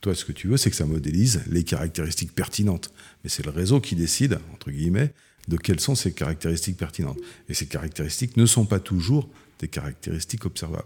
Toi, 0.00 0.16
ce 0.16 0.24
que 0.24 0.32
tu 0.32 0.48
veux, 0.48 0.56
c'est 0.56 0.70
que 0.70 0.74
ça 0.74 0.84
modélise 0.84 1.44
les 1.46 1.62
caractéristiques 1.62 2.34
pertinentes. 2.34 2.92
Mais 3.22 3.30
c'est 3.30 3.44
le 3.44 3.52
réseau 3.52 3.80
qui 3.80 3.94
décide, 3.94 4.40
entre 4.52 4.72
guillemets, 4.72 5.14
de 5.48 5.56
quelles 5.56 5.80
sont 5.80 5.94
ces 5.94 6.12
caractéristiques 6.12 6.76
pertinentes. 6.76 7.18
Et 7.48 7.54
ces 7.54 7.66
caractéristiques 7.66 8.36
ne 8.36 8.46
sont 8.46 8.64
pas 8.64 8.80
toujours 8.80 9.28
des 9.58 9.68
caractéristiques 9.68 10.46
observables. 10.46 10.84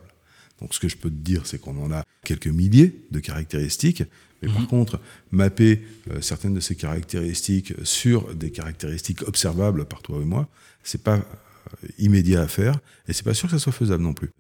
Donc 0.61 0.75
ce 0.75 0.81
que 0.81 0.89
je 0.89 0.97
peux 0.97 1.11
te 1.11 1.15
dire, 1.15 1.47
c'est 1.47 1.59
qu'on 1.59 1.77
en 1.83 1.93
a 1.93 2.05
quelques 2.25 2.47
milliers 2.47 2.95
de 3.11 3.21
caractéristiques, 3.21 4.03
mais 4.43 4.49
par 4.49 4.61
mhm. 4.61 4.67
contre, 4.67 5.01
mapper 5.31 5.83
euh, 6.11 6.21
certaines 6.21 6.55
de 6.55 6.61
ces 6.61 6.77
caractéristiques 6.77 7.75
sur 7.85 8.35
des 8.35 8.51
caractéristiques 8.51 9.23
observables 9.27 9.85
par 9.85 10.03
toi 10.03 10.21
et 10.21 10.25
moi, 10.25 10.49
c'est 10.83 11.03
pas 11.03 11.17
euh, 11.17 11.89
immédiat 11.99 12.43
à 12.43 12.49
faire, 12.49 12.79
et 13.09 13.13
c'est 13.13 13.25
pas 13.25 13.35
sûr 13.35 13.49
que 13.49 13.57
ça 13.57 13.63
soit 13.63 13.73
faisable 13.73 14.03
non 14.03 14.15
plus. 14.15 14.31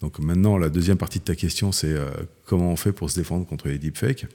Donc 0.00 0.18
maintenant, 0.18 0.58
la 0.58 0.68
deuxième 0.68 0.98
partie 0.98 1.18
de 1.18 1.24
ta 1.24 1.36
question, 1.36 1.70
c'est 1.70 1.92
euh, 1.92 2.10
comment 2.44 2.72
on 2.72 2.76
fait 2.76 2.92
pour 2.92 3.10
se 3.10 3.18
défendre 3.18 3.46
contre 3.46 3.68
les 3.68 3.78
deepfakes? 3.78 4.26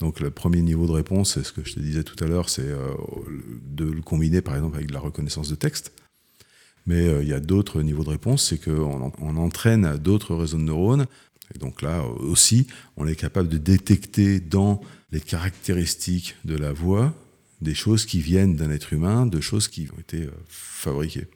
Donc 0.00 0.20
le 0.20 0.30
premier 0.30 0.62
niveau 0.62 0.86
de 0.86 0.92
réponse, 0.92 1.34
c'est 1.34 1.42
ce 1.42 1.52
que 1.52 1.64
je 1.64 1.74
te 1.74 1.80
disais 1.80 2.04
tout 2.04 2.22
à 2.22 2.28
l'heure, 2.28 2.48
c'est 2.48 2.62
euh, 2.62 2.94
de 3.66 3.84
le 3.84 4.00
combiner 4.00 4.40
par 4.40 4.54
exemple 4.54 4.76
avec 4.76 4.88
de 4.88 4.92
la 4.92 5.00
reconnaissance 5.00 5.48
de 5.48 5.56
texte. 5.56 5.92
Mais 6.86 7.06
euh, 7.06 7.22
il 7.22 7.28
y 7.28 7.32
a 7.32 7.40
d'autres 7.40 7.82
niveaux 7.82 8.04
de 8.04 8.10
réponse, 8.10 8.48
c'est 8.48 8.62
qu'on 8.62 9.12
on 9.18 9.36
entraîne 9.36 9.96
d'autres 9.96 10.34
réseaux 10.34 10.58
de 10.58 10.62
neurones. 10.62 11.06
Et 11.54 11.58
donc 11.58 11.82
là 11.82 12.04
aussi, 12.04 12.66
on 12.96 13.06
est 13.06 13.16
capable 13.16 13.48
de 13.48 13.58
détecter 13.58 14.38
dans 14.38 14.80
les 15.10 15.20
caractéristiques 15.20 16.36
de 16.44 16.56
la 16.56 16.72
voix 16.72 17.14
des 17.60 17.74
choses 17.74 18.06
qui 18.06 18.20
viennent 18.20 18.54
d'un 18.54 18.70
être 18.70 18.92
humain, 18.92 19.26
de 19.26 19.40
choses 19.40 19.66
qui 19.66 19.88
ont 19.96 20.00
été 20.00 20.22
euh, 20.22 20.30
fabriquées. 20.46 21.26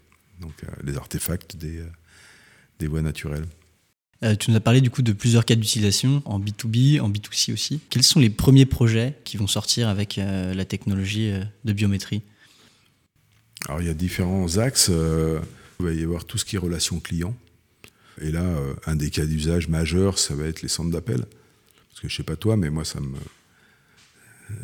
Donc 0.41 0.55
les 0.83 0.97
artefacts 0.97 1.57
des 1.57 2.87
voix 2.89 3.01
naturelles. 3.01 3.47
Euh, 4.25 4.37
tu 4.37 4.51
nous 4.51 4.57
as 4.57 4.61
parlé 4.61 4.81
du 4.81 4.91
coup 4.91 5.03
de 5.03 5.13
plusieurs 5.13 5.45
cas 5.45 5.57
d'utilisation 5.57 6.23
en 6.25 6.39
B2B, 6.39 7.01
en 7.01 7.11
B2C 7.11 7.53
aussi. 7.53 7.81
Quels 7.91 8.05
sont 8.05 8.21
les 8.21 8.31
premiers 8.31 8.67
projets 8.67 9.15
qui 9.25 9.37
vont 9.37 9.49
sortir 9.49 9.89
avec 9.89 10.19
euh, 10.19 10.55
la 10.55 10.65
technologie 10.65 11.31
euh, 11.31 11.43
de 11.65 11.73
biométrie? 11.73 12.23
Alors 13.69 13.81
il 13.81 13.89
y 13.89 13.91
a 13.91 13.95
différents 13.95 14.59
axes. 14.59 14.91
il 14.91 15.85
va 15.85 15.93
y 15.93 16.03
avoir 16.03 16.25
tout 16.25 16.39
ce 16.39 16.45
qui 16.45 16.57
est 16.57 16.59
relation 16.59 17.01
client. 17.01 17.35
Et 18.21 18.31
là, 18.31 18.45
un 18.87 18.95
des 18.95 19.09
cas 19.09 19.25
d'usage 19.25 19.69
majeurs, 19.69 20.19
ça 20.19 20.35
va 20.35 20.45
être 20.45 20.63
les 20.63 20.69
centres 20.69 20.91
d'appel. 20.91 21.25
Parce 21.89 22.01
que 22.01 22.09
je 22.09 22.17
sais 22.17 22.23
pas 22.25 22.37
toi, 22.37 22.57
mais 22.57 22.71
moi 22.71 22.85
ça 22.85 23.01
me 23.01 23.17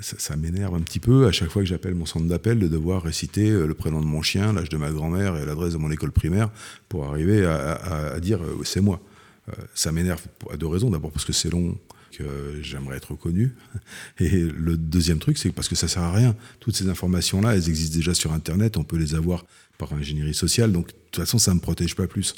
ça, 0.00 0.36
m'énerve 0.36 0.74
un 0.74 0.80
petit 0.80 1.00
peu 1.00 1.26
à 1.26 1.32
chaque 1.32 1.48
fois 1.48 1.62
que 1.62 1.68
j'appelle 1.68 1.94
mon 1.94 2.04
centre 2.04 2.26
d'appel 2.26 2.58
de 2.58 2.68
devoir 2.68 3.02
réciter 3.02 3.50
le 3.50 3.72
prénom 3.72 4.00
de 4.00 4.04
mon 4.04 4.20
chien, 4.20 4.52
l'âge 4.52 4.68
de 4.68 4.76
ma 4.76 4.90
grand-mère 4.90 5.36
et 5.36 5.46
l'adresse 5.46 5.72
de 5.72 5.78
mon 5.78 5.90
école 5.90 6.12
primaire 6.12 6.50
pour 6.88 7.06
arriver 7.06 7.46
à 7.46 8.18
dire 8.20 8.40
c'est 8.64 8.82
moi. 8.82 9.00
Euh, 9.48 9.62
ça 9.74 9.92
m'énerve 9.92 10.22
à 10.50 10.56
deux 10.56 10.66
raisons. 10.66 10.90
D'abord 10.90 11.12
parce 11.12 11.24
que 11.24 11.32
c'est 11.32 11.50
long, 11.50 11.78
que 12.12 12.58
j'aimerais 12.62 12.96
être 12.96 13.12
reconnu. 13.12 13.54
Et 14.18 14.28
le 14.28 14.76
deuxième 14.76 15.18
truc, 15.18 15.38
c'est 15.38 15.52
parce 15.52 15.68
que 15.68 15.76
ça 15.76 15.88
sert 15.88 16.02
à 16.02 16.12
rien. 16.12 16.36
Toutes 16.60 16.76
ces 16.76 16.88
informations-là, 16.88 17.54
elles 17.54 17.68
existent 17.68 17.96
déjà 17.96 18.14
sur 18.14 18.32
Internet, 18.32 18.76
on 18.76 18.84
peut 18.84 18.96
les 18.96 19.14
avoir 19.14 19.44
par 19.76 19.92
ingénierie 19.92 20.34
sociale, 20.34 20.72
donc 20.72 20.88
de 20.88 20.92
toute 21.10 21.22
façon, 21.22 21.38
ça 21.38 21.52
ne 21.52 21.56
me 21.56 21.60
protège 21.60 21.94
pas 21.94 22.08
plus. 22.08 22.34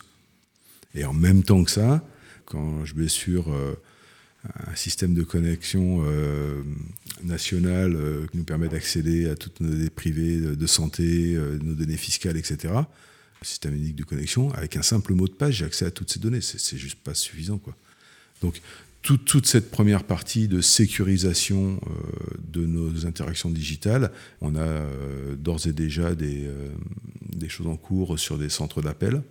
Et 0.94 1.04
en 1.04 1.14
même 1.14 1.42
temps 1.42 1.64
que 1.64 1.70
ça, 1.70 2.04
quand 2.44 2.84
je 2.84 2.94
vais 2.94 3.08
sur 3.08 3.50
euh, 3.50 3.74
un 4.66 4.76
système 4.76 5.14
de 5.14 5.22
connexion 5.22 6.02
euh, 6.04 6.62
national 7.22 7.96
qui 8.30 8.36
nous 8.36 8.44
permet 8.44 8.68
d'accéder 8.68 9.30
à 9.30 9.36
toutes 9.36 9.60
nos 9.60 9.70
données 9.70 9.88
privées 9.88 10.38
de 10.40 10.66
santé, 10.66 11.38
nos 11.62 11.74
données 11.74 11.96
fiscales, 11.96 12.36
etc., 12.36 12.74
système 13.42 13.74
unique 13.74 13.96
de 13.96 14.04
connexion, 14.04 14.52
avec 14.52 14.76
un 14.76 14.82
simple 14.82 15.14
mot 15.14 15.26
de 15.26 15.32
passe, 15.32 15.52
j'ai 15.52 15.64
accès 15.64 15.86
à 15.86 15.90
toutes 15.90 16.10
ces 16.10 16.20
données. 16.20 16.40
C'est 16.40 16.78
juste 16.78 16.98
pas 16.98 17.14
suffisant. 17.14 17.58
Quoi. 17.58 17.74
Donc, 18.42 18.60
toute, 19.02 19.46
cette 19.46 19.70
première 19.70 20.04
partie 20.04 20.46
de 20.46 20.60
sécurisation 20.60 21.80
euh, 21.86 22.36
de 22.52 22.66
nos 22.66 23.06
interactions 23.06 23.50
digitales, 23.50 24.12
on 24.40 24.56
a 24.56 24.60
euh, 24.60 25.36
d'ores 25.36 25.66
et 25.66 25.72
déjà 25.72 26.14
des, 26.14 26.44
euh, 26.46 26.68
des, 27.30 27.48
choses 27.48 27.66
en 27.66 27.76
cours 27.76 28.18
sur 28.18 28.36
des 28.36 28.50
centres 28.50 28.82
d'appel. 28.82 29.22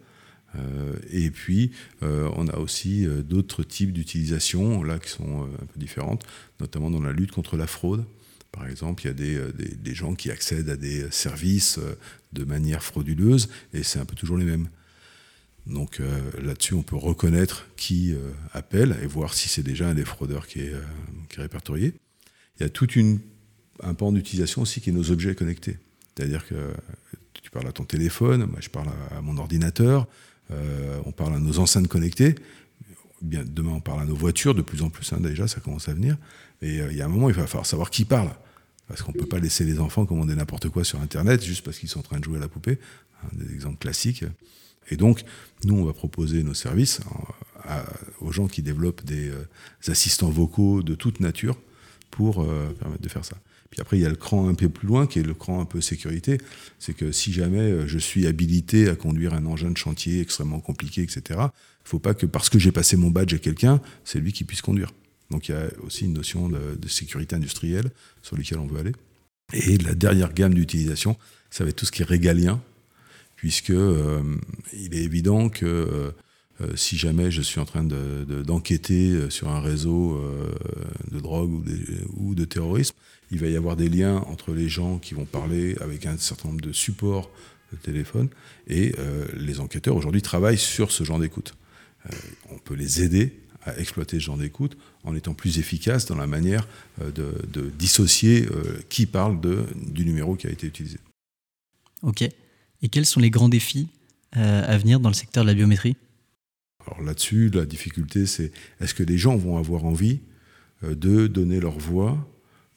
et 1.11 1.29
puis, 1.29 1.71
on 2.01 2.47
a 2.47 2.57
aussi 2.57 3.05
d'autres 3.23 3.61
types 3.61 3.93
d'utilisation, 3.93 4.81
là, 4.81 4.97
qui 4.97 5.09
sont 5.09 5.43
un 5.43 5.65
peu 5.67 5.79
différentes, 5.79 6.25
notamment 6.59 6.89
dans 6.89 7.01
la 7.01 7.11
lutte 7.11 7.31
contre 7.31 7.55
la 7.55 7.67
fraude. 7.67 8.03
Par 8.51 8.68
exemple, 8.68 9.03
il 9.03 9.08
y 9.08 9.10
a 9.10 9.13
des, 9.13 9.36
euh, 9.36 9.51
des, 9.51 9.75
des, 9.75 9.94
gens 9.94 10.15
qui 10.15 10.32
accèdent 10.32 10.70
à 10.70 10.75
des 10.75 11.10
services 11.12 11.77
euh, 11.77 11.96
de 12.34 12.44
manière 12.44 12.84
frauduleuse, 12.84 13.50
et 13.74 13.84
c'est 13.84 14.00
un 14.00 14.06
peu 14.06 14.15
toujours 14.15 14.38
les 14.38 14.46
mêmes. 14.46 14.68
Donc 15.68 16.00
euh, 16.00 16.32
là-dessus, 16.41 16.74
on 16.74 16.82
peut 16.82 16.96
reconnaître 16.96 17.68
qui 17.75 18.15
appelle 18.53 18.98
et 19.03 19.08
voir 19.08 19.34
si 19.34 19.50
c'est 19.50 19.62
déjà 19.62 19.89
un 19.89 19.94
des 19.94 20.06
fraudeurs 20.06 20.48
qui 20.48 20.62
est, 20.62 20.74
qui 21.29 21.39
est 21.39 21.41
répertorié. 21.41 21.94
Il 22.60 22.63
y 22.63 22.65
a 22.65 22.70
tout 22.70 22.88
un 23.84 23.94
pan 23.94 24.12
d'utilisation 24.12 24.63
aussi 24.63 24.82
qui 24.82 24.89
est 24.89 24.94
nos 24.94 25.12
objets 25.12 25.36
connectés. 25.36 25.77
C'est-à-dire 26.15 26.48
que 26.48 26.74
tu 27.34 27.51
parles 27.51 27.68
à 27.68 27.72
ton 27.72 27.86
téléphone, 27.86 28.46
moi 28.46 28.60
je 28.62 28.70
parle 28.70 28.89
à, 29.12 29.22
mon 29.22 29.38
ordinateur, 29.38 30.08
on 31.06 31.12
parle 31.12 31.36
à 31.36 31.39
nos 31.39 31.60
enceintes 31.60 31.88
connectées. 31.88 32.36
Demain, 33.21 33.71
on 33.71 33.81
parle 33.81 34.01
à 34.01 34.05
nos 34.05 34.15
voitures, 34.15 34.55
de 34.55 34.61
plus 34.61 34.81
en 34.81 34.89
plus, 34.89 35.11
hein, 35.11 35.19
déjà, 35.19 35.47
ça 35.47 35.59
commence 35.59 35.89
à 35.89 35.93
venir. 35.93 36.17
Et 36.61 36.81
euh, 36.81 36.91
il 36.91 36.97
y 36.97 37.01
a 37.01 37.05
un 37.05 37.09
moment, 37.09 37.29
il 37.29 37.35
va 37.35 37.47
falloir 37.47 37.65
savoir 37.65 37.89
qui 37.89 38.05
parle. 38.05 38.29
Parce 38.88 39.01
qu'on 39.01 39.11
ne 39.11 39.17
peut 39.17 39.27
pas 39.27 39.39
laisser 39.39 39.65
les 39.65 39.79
enfants 39.79 40.05
commander 40.05 40.35
n'importe 40.35 40.69
quoi 40.69 40.83
sur 40.83 40.99
Internet 40.99 41.43
juste 41.43 41.63
parce 41.63 41.77
qu'ils 41.77 41.89
sont 41.89 41.99
en 41.99 42.03
train 42.03 42.19
de 42.19 42.23
jouer 42.23 42.38
à 42.38 42.39
la 42.39 42.47
poupée. 42.47 42.79
des 43.33 43.53
exemples 43.53 43.77
classiques. 43.77 44.23
Et 44.89 44.97
donc, 44.97 45.23
nous, 45.63 45.75
on 45.75 45.85
va 45.85 45.93
proposer 45.93 46.41
nos 46.43 46.55
services 46.55 47.01
aux 48.21 48.31
gens 48.31 48.47
qui 48.47 48.63
développent 48.63 49.03
des, 49.05 49.29
euh, 49.29 49.47
assistants 49.88 50.29
vocaux 50.29 50.81
de 50.81 50.95
toute 50.95 51.19
nature 51.19 51.55
pour 52.09 52.41
euh, 52.41 52.69
permettre 52.79 53.03
de 53.03 53.09
faire 53.09 53.25
ça. 53.25 53.38
Puis 53.69 53.79
après, 53.81 53.99
il 53.99 54.01
y 54.01 54.05
a 54.05 54.09
le 54.09 54.15
cran 54.15 54.49
un 54.49 54.55
peu 54.55 54.69
plus 54.69 54.88
loin, 54.88 55.05
qui 55.05 55.19
est 55.19 55.23
le 55.23 55.35
cran 55.35 55.61
un 55.61 55.65
peu 55.65 55.79
sécurité. 55.81 56.39
C'est 56.79 56.95
que 56.95 57.11
si 57.11 57.31
jamais 57.31 57.88
je 57.88 57.99
suis 57.99 58.25
habilité 58.25 58.89
à 58.89 58.95
conduire 58.95 59.35
un 59.35 59.45
engin 59.45 59.69
de 59.69 59.77
chantier 59.77 60.21
extrêmement 60.21 60.59
compliqué, 60.59 61.03
etc., 61.03 61.39
faut 61.89 62.00
pas 62.00 62.13
que 62.13 62.27
parce 62.27 62.50
que 62.50 62.60
j'ai 62.60 62.72
passé 62.72 62.98
mon 62.98 63.10
badge 63.10 63.34
à 63.34 63.39
quelqu'un, 63.39 63.81
c'est 64.05 64.19
lui 64.19 64.31
qui 64.31 64.43
puisse 64.43 64.62
conduire. 64.62 64.91
Donc 65.31 65.50
il 65.50 65.53
y 65.53 65.55
a 65.55 65.67
aussi 65.84 66.05
une 66.05 66.13
notion 66.13 66.48
de, 66.50 66.88
sécurité 66.88 67.36
industrielle 67.36 67.89
sur 68.22 68.38
laquelle 68.38 68.60
on 68.60 68.67
veut 68.67 68.79
aller. 68.79 68.91
Et 69.53 69.77
la 69.79 69.96
dernière 69.96 70.34
gamme 70.34 70.53
d'utilisation, 70.53 71.17
ça 71.50 71.63
va 71.63 71.72
être 71.72 71.75
tout 71.75 71.86
ce 71.86 71.91
qui 71.91 72.03
est 72.03 72.05
régalien, 72.05 72.62
puisque 73.36 73.72
euh, 73.72 74.22
il 74.74 74.93
est 74.93 75.03
évident 75.03 75.50
que 75.50 75.65
euh, 75.65 76.12
euh, 76.62 76.75
si 76.75 76.96
jamais 76.98 77.31
je 77.31 77.41
suis 77.41 77.60
en 77.60 77.65
train 77.65 77.84
d'enquêter 77.84 79.29
sur 79.31 79.50
un 79.50 79.60
réseau 79.60 80.22
de 81.10 81.19
drogue 81.19 81.51
ou, 81.51 81.63
ou, 82.17 82.36
de 82.36 82.46
terrorisme, 82.46 82.96
il 83.31 83.39
va 83.39 83.48
y 83.48 83.55
avoir 83.55 83.75
des 83.75 83.89
liens 83.89 84.17
entre 84.27 84.53
les 84.53 84.69
gens 84.69 85.00
qui 85.00 85.15
vont 85.15 85.25
parler 85.25 85.75
avec 85.79 86.05
un 86.05 86.17
certain 86.17 86.50
nombre 86.50 86.62
de 86.62 86.74
supports 86.74 87.31
de 87.72 87.77
téléphone, 87.77 88.29
et 88.67 88.93
les 89.38 89.60
enquêteurs 89.60 89.96
aujourd'hui 89.96 90.22
travaillent 90.22 90.58
sur 90.58 90.91
ce 90.91 91.03
genre 91.03 91.19
d'écoute. 91.19 91.55
On 92.50 92.58
peut 92.58 92.75
les 92.75 93.03
aider 93.03 93.34
à 93.63 93.77
exploiter 93.77 94.20
ce 94.20 94.25
genre 94.25 94.38
d'écoute 94.38 94.77
en 95.03 95.15
étant 95.15 95.34
plus 95.34 95.60
efficace 95.60 96.06
dans 96.06 96.15
la 96.15 96.27
manière 96.27 96.68
euh, 97.01 97.12
de, 97.12 97.70
dissocier 97.77 98.46
euh, 98.46 98.82
qui 98.89 99.06
parle 99.06 99.39
de, 99.41 99.65
du 99.75 100.06
numéro 100.06 100.36
qui 100.36 100.48
a 100.48 100.50
été 100.50 100.68
utilisé. 100.68 101.00
Ok. 102.01 102.22
Et 102.22 102.89
quels 102.89 103.06
sont 103.06 103.20
les 103.20 103.29
grands 103.29 103.50
défis 103.50 103.89
euh, 104.38 104.63
à 104.65 104.77
venir 104.77 105.00
dans 105.00 105.10
le 105.10 105.15
secteur 105.15 105.44
de 105.44 105.50
la 105.50 105.53
biométrie? 105.53 105.98
Alors 106.86 107.01
là-dessus, 107.01 107.50
la 107.50 107.65
difficulté, 107.65 108.25
c'est 108.25 108.51
est-ce 108.79 108.94
que 108.94 109.03
les 109.03 109.18
gens 109.18 109.36
vont 109.36 109.58
avoir 109.58 109.86
envie 109.86 110.20
de 110.82 111.27
donner 111.27 111.60
leur 111.60 111.77
voix 111.77 112.18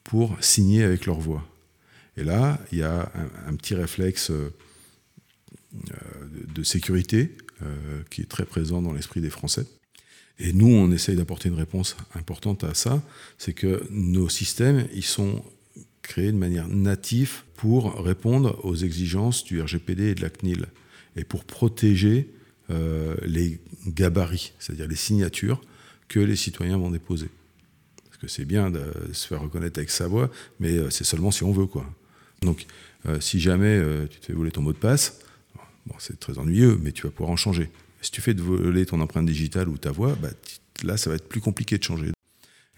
pour 0.03 0.37
signer 0.43 0.83
avec 0.83 1.07
leur 1.07 1.21
voix? 1.21 1.47
Et 2.17 2.25
là, 2.25 2.61
il 2.73 2.79
y 2.79 2.83
a 2.83 3.11
un, 3.47 3.55
petit 3.55 3.75
réflexe 3.75 4.33
de 5.73 6.63
sécurité 6.63 7.37
qui 8.11 8.23
est 8.23 8.31
très 8.31 8.45
présent 8.45 8.83
dans 8.83 8.93
l'esprit 8.93 9.21
des 9.21 9.31
Français 9.31 9.67
Et 10.39 10.53
nous, 10.53 10.69
on 10.69 10.91
essaye 10.93 11.17
d'apporter 11.17 11.49
une 11.49 11.55
réponse 11.55 11.97
importante 12.15 12.65
à 12.65 12.75
ça, 12.75 13.03
c'est 13.39 13.53
que 13.53 13.87
nos 13.91 14.29
systèmes, 14.29 14.87
ils 14.95 15.05
sont 15.05 15.43
créés 16.03 16.33
de 16.33 16.37
manière 16.37 16.69
native 16.69 17.43
pour 17.57 17.95
répondre 18.05 18.59
aux 18.65 18.75
exigences 18.75 19.45
du 19.45 19.63
RGPD 19.63 20.11
et 20.11 20.15
de 20.15 20.23
la 20.23 20.31
CNIL, 20.31 20.67
et 21.17 21.25
pour 21.25 21.45
protéger 21.45 22.29
euh, 22.71 23.17
les 23.25 23.61
gabarits, 23.87 24.53
c'est-à-dire 24.59 24.89
les 24.89 24.97
signatures 24.97 25.61
que 26.09 26.21
les 26.21 26.37
citoyens 26.37 26.77
vont 26.77 26.91
déposer. 26.91 27.29
Parce 28.05 28.19
que 28.19 28.29
c'est 28.29 28.45
bien 28.45 28.71
de 28.71 28.83
se 29.13 29.27
faire 29.27 29.41
reconnaître 29.41 29.79
avec 29.79 29.91
sa 29.91 30.07
voix, 30.07 30.31
mais 30.61 30.73
euh, 30.73 30.91
c'est 30.91 31.05
seulement 31.05 31.31
si 31.31 31.45
on 31.45 31.53
veut. 31.53 31.67
Quoi. 31.67 31.87
Donc, 32.41 32.67
euh, 33.07 33.21
si 33.21 33.41
jamais 33.41 33.81
tu 34.11 34.21
te 34.21 34.27
fais 34.27 34.33
voler 34.33 34.51
ton 34.51 34.63
mot 34.63 34.73
de 34.73 34.79
passe, 34.79 35.21
bon, 35.87 35.95
c'est 35.99 36.19
très 36.19 36.39
ennuyeux, 36.39 36.79
mais 36.83 36.93
tu 36.93 37.03
vas 37.03 37.11
pouvoir 37.11 37.31
en 37.31 37.37
changer. 37.37 37.71
Si 38.01 38.11
tu 38.11 38.21
fais 38.21 38.35
de 38.35 38.43
voler 38.43 38.87
ton 38.87 39.01
empreinte 39.01 39.27
digitale 39.27 39.69
ou 39.69 39.79
ta 39.79 39.93
voix, 39.93 40.17
bah, 40.21 40.31
là, 40.83 40.97
ça 40.97 41.11
va 41.11 41.17
être 41.17 41.29
plus 41.29 41.41
compliqué 41.41 41.79
de 41.79 41.83
changer. 41.83 42.11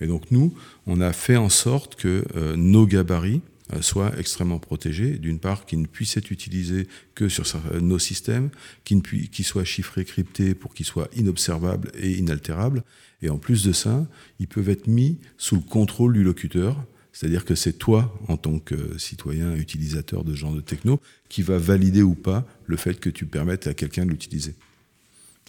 Et 0.00 0.06
donc, 0.06 0.30
nous, 0.30 0.54
on 0.86 1.00
a 1.00 1.12
fait 1.12 1.36
en 1.36 1.48
sorte 1.48 1.94
que 1.94 2.24
nos 2.56 2.86
gabarits, 2.86 3.40
euh, 3.72 3.80
soit 3.80 4.12
extrêmement 4.18 4.58
protégé, 4.58 5.12
d'une 5.12 5.38
part, 5.38 5.64
qui 5.64 5.78
ne 5.78 5.86
puisse 5.86 6.18
être 6.18 6.30
utilisé 6.30 6.86
que 7.14 7.30
sur 7.30 7.44
nos 7.80 7.98
systèmes, 7.98 8.50
qui, 8.84 8.94
ne 8.94 9.00
qui 9.00 9.42
soit 9.42 9.64
chiffré, 9.64 10.04
crypté 10.04 10.54
pour 10.54 10.74
qu'il 10.74 10.84
soit 10.84 11.08
inobservable 11.16 11.90
et 11.98 12.12
inaltérable. 12.12 12.84
Et 13.22 13.30
en 13.30 13.38
plus 13.38 13.64
de 13.64 13.72
ça, 13.72 14.06
ils 14.38 14.48
peuvent 14.48 14.68
être 14.68 14.86
mis 14.86 15.18
sous 15.38 15.54
le 15.56 15.62
contrôle 15.62 16.12
du 16.12 16.22
locuteur, 16.22 16.84
c'est-à-dire 17.14 17.44
que 17.44 17.54
c'est 17.54 17.74
toi, 17.74 18.12
en 18.26 18.36
tant 18.36 18.58
que 18.58 18.98
citoyen 18.98 19.54
utilisateur 19.54 20.24
de 20.24 20.34
ce 20.34 20.38
genre 20.38 20.52
de 20.52 20.60
techno, 20.60 21.00
qui 21.28 21.42
va 21.42 21.58
valider 21.58 22.02
ou 22.02 22.16
pas 22.16 22.44
le 22.66 22.76
fait 22.76 22.98
que 22.98 23.08
tu 23.08 23.24
permettes 23.24 23.68
à 23.68 23.72
quelqu'un 23.72 24.04
de 24.04 24.10
l'utiliser. 24.10 24.56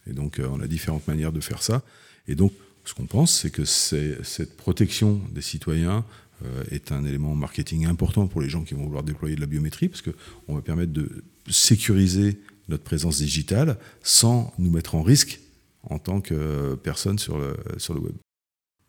Et 0.07 0.13
donc, 0.13 0.38
euh, 0.38 0.48
on 0.51 0.62
a 0.62 0.67
différentes 0.67 1.07
manières 1.07 1.31
de 1.31 1.39
faire 1.39 1.63
ça. 1.63 1.81
Et 2.27 2.36
donc, 2.36 2.53
ce 2.86 2.93
qu'on 2.93 3.07
pense, 3.07 3.41
c'est 3.41 3.50
que 3.50 3.65
cette 3.65 4.55
protection 4.57 5.19
des 5.31 5.41
citoyens 5.41 6.05
euh, 6.45 6.63
est 6.69 6.91
un 6.91 7.03
élément 7.03 7.34
marketing 7.34 7.88
important 7.88 8.27
pour 8.27 8.41
les 8.41 8.50
gens 8.50 8.63
qui 8.63 8.75
vont 8.75 8.84
vouloir 8.84 9.03
déployer 9.03 9.36
de 9.36 9.41
la 9.41 9.48
biométrie, 9.48 9.89
parce 9.89 10.03
qu'on 10.03 10.53
va 10.53 10.62
permettre 10.62 10.93
de 10.93 11.24
sécuriser 11.50 12.39
notre 12.69 12.84
présence 12.84 13.17
digitale 13.17 13.79
sans 14.03 14.53
nous 14.60 14.69
mettre 14.69 14.93
en 14.93 15.01
risque 15.01 15.39
en 15.81 15.98
tant 15.98 16.22
que 16.22 16.75
personne 16.75 17.17
sur 17.17 17.39
le, 17.39 17.57
sur 17.77 17.95
le 17.95 18.01
web. 18.01 18.13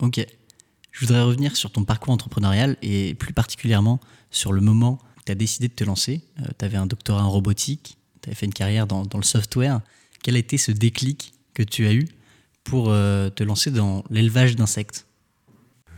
Ok. 0.02 0.26
Je 0.96 1.04
voudrais 1.04 1.20
revenir 1.20 1.54
sur 1.56 1.70
ton 1.70 1.84
parcours 1.84 2.14
entrepreneurial 2.14 2.78
et 2.80 3.12
plus 3.12 3.34
particulièrement 3.34 4.00
sur 4.30 4.54
le 4.54 4.62
moment 4.62 4.98
où 5.18 5.20
tu 5.26 5.32
as 5.32 5.34
décidé 5.34 5.68
de 5.68 5.74
te 5.74 5.84
lancer. 5.84 6.22
Euh, 6.40 6.46
tu 6.58 6.64
avais 6.64 6.78
un 6.78 6.86
doctorat 6.86 7.22
en 7.22 7.30
robotique, 7.30 7.98
tu 8.22 8.30
avais 8.30 8.34
fait 8.34 8.46
une 8.46 8.54
carrière 8.54 8.86
dans, 8.86 9.02
le 9.14 9.22
software. 9.22 9.82
Quel 10.22 10.36
a 10.36 10.38
été 10.38 10.56
ce 10.56 10.72
déclic 10.72 11.34
que 11.52 11.62
tu 11.62 11.86
as 11.86 11.92
eu 11.92 12.08
pour 12.64 12.88
euh, 12.88 13.28
te 13.28 13.44
lancer 13.44 13.70
dans 13.70 14.04
l'élevage 14.08 14.56
d'insectes? 14.56 15.06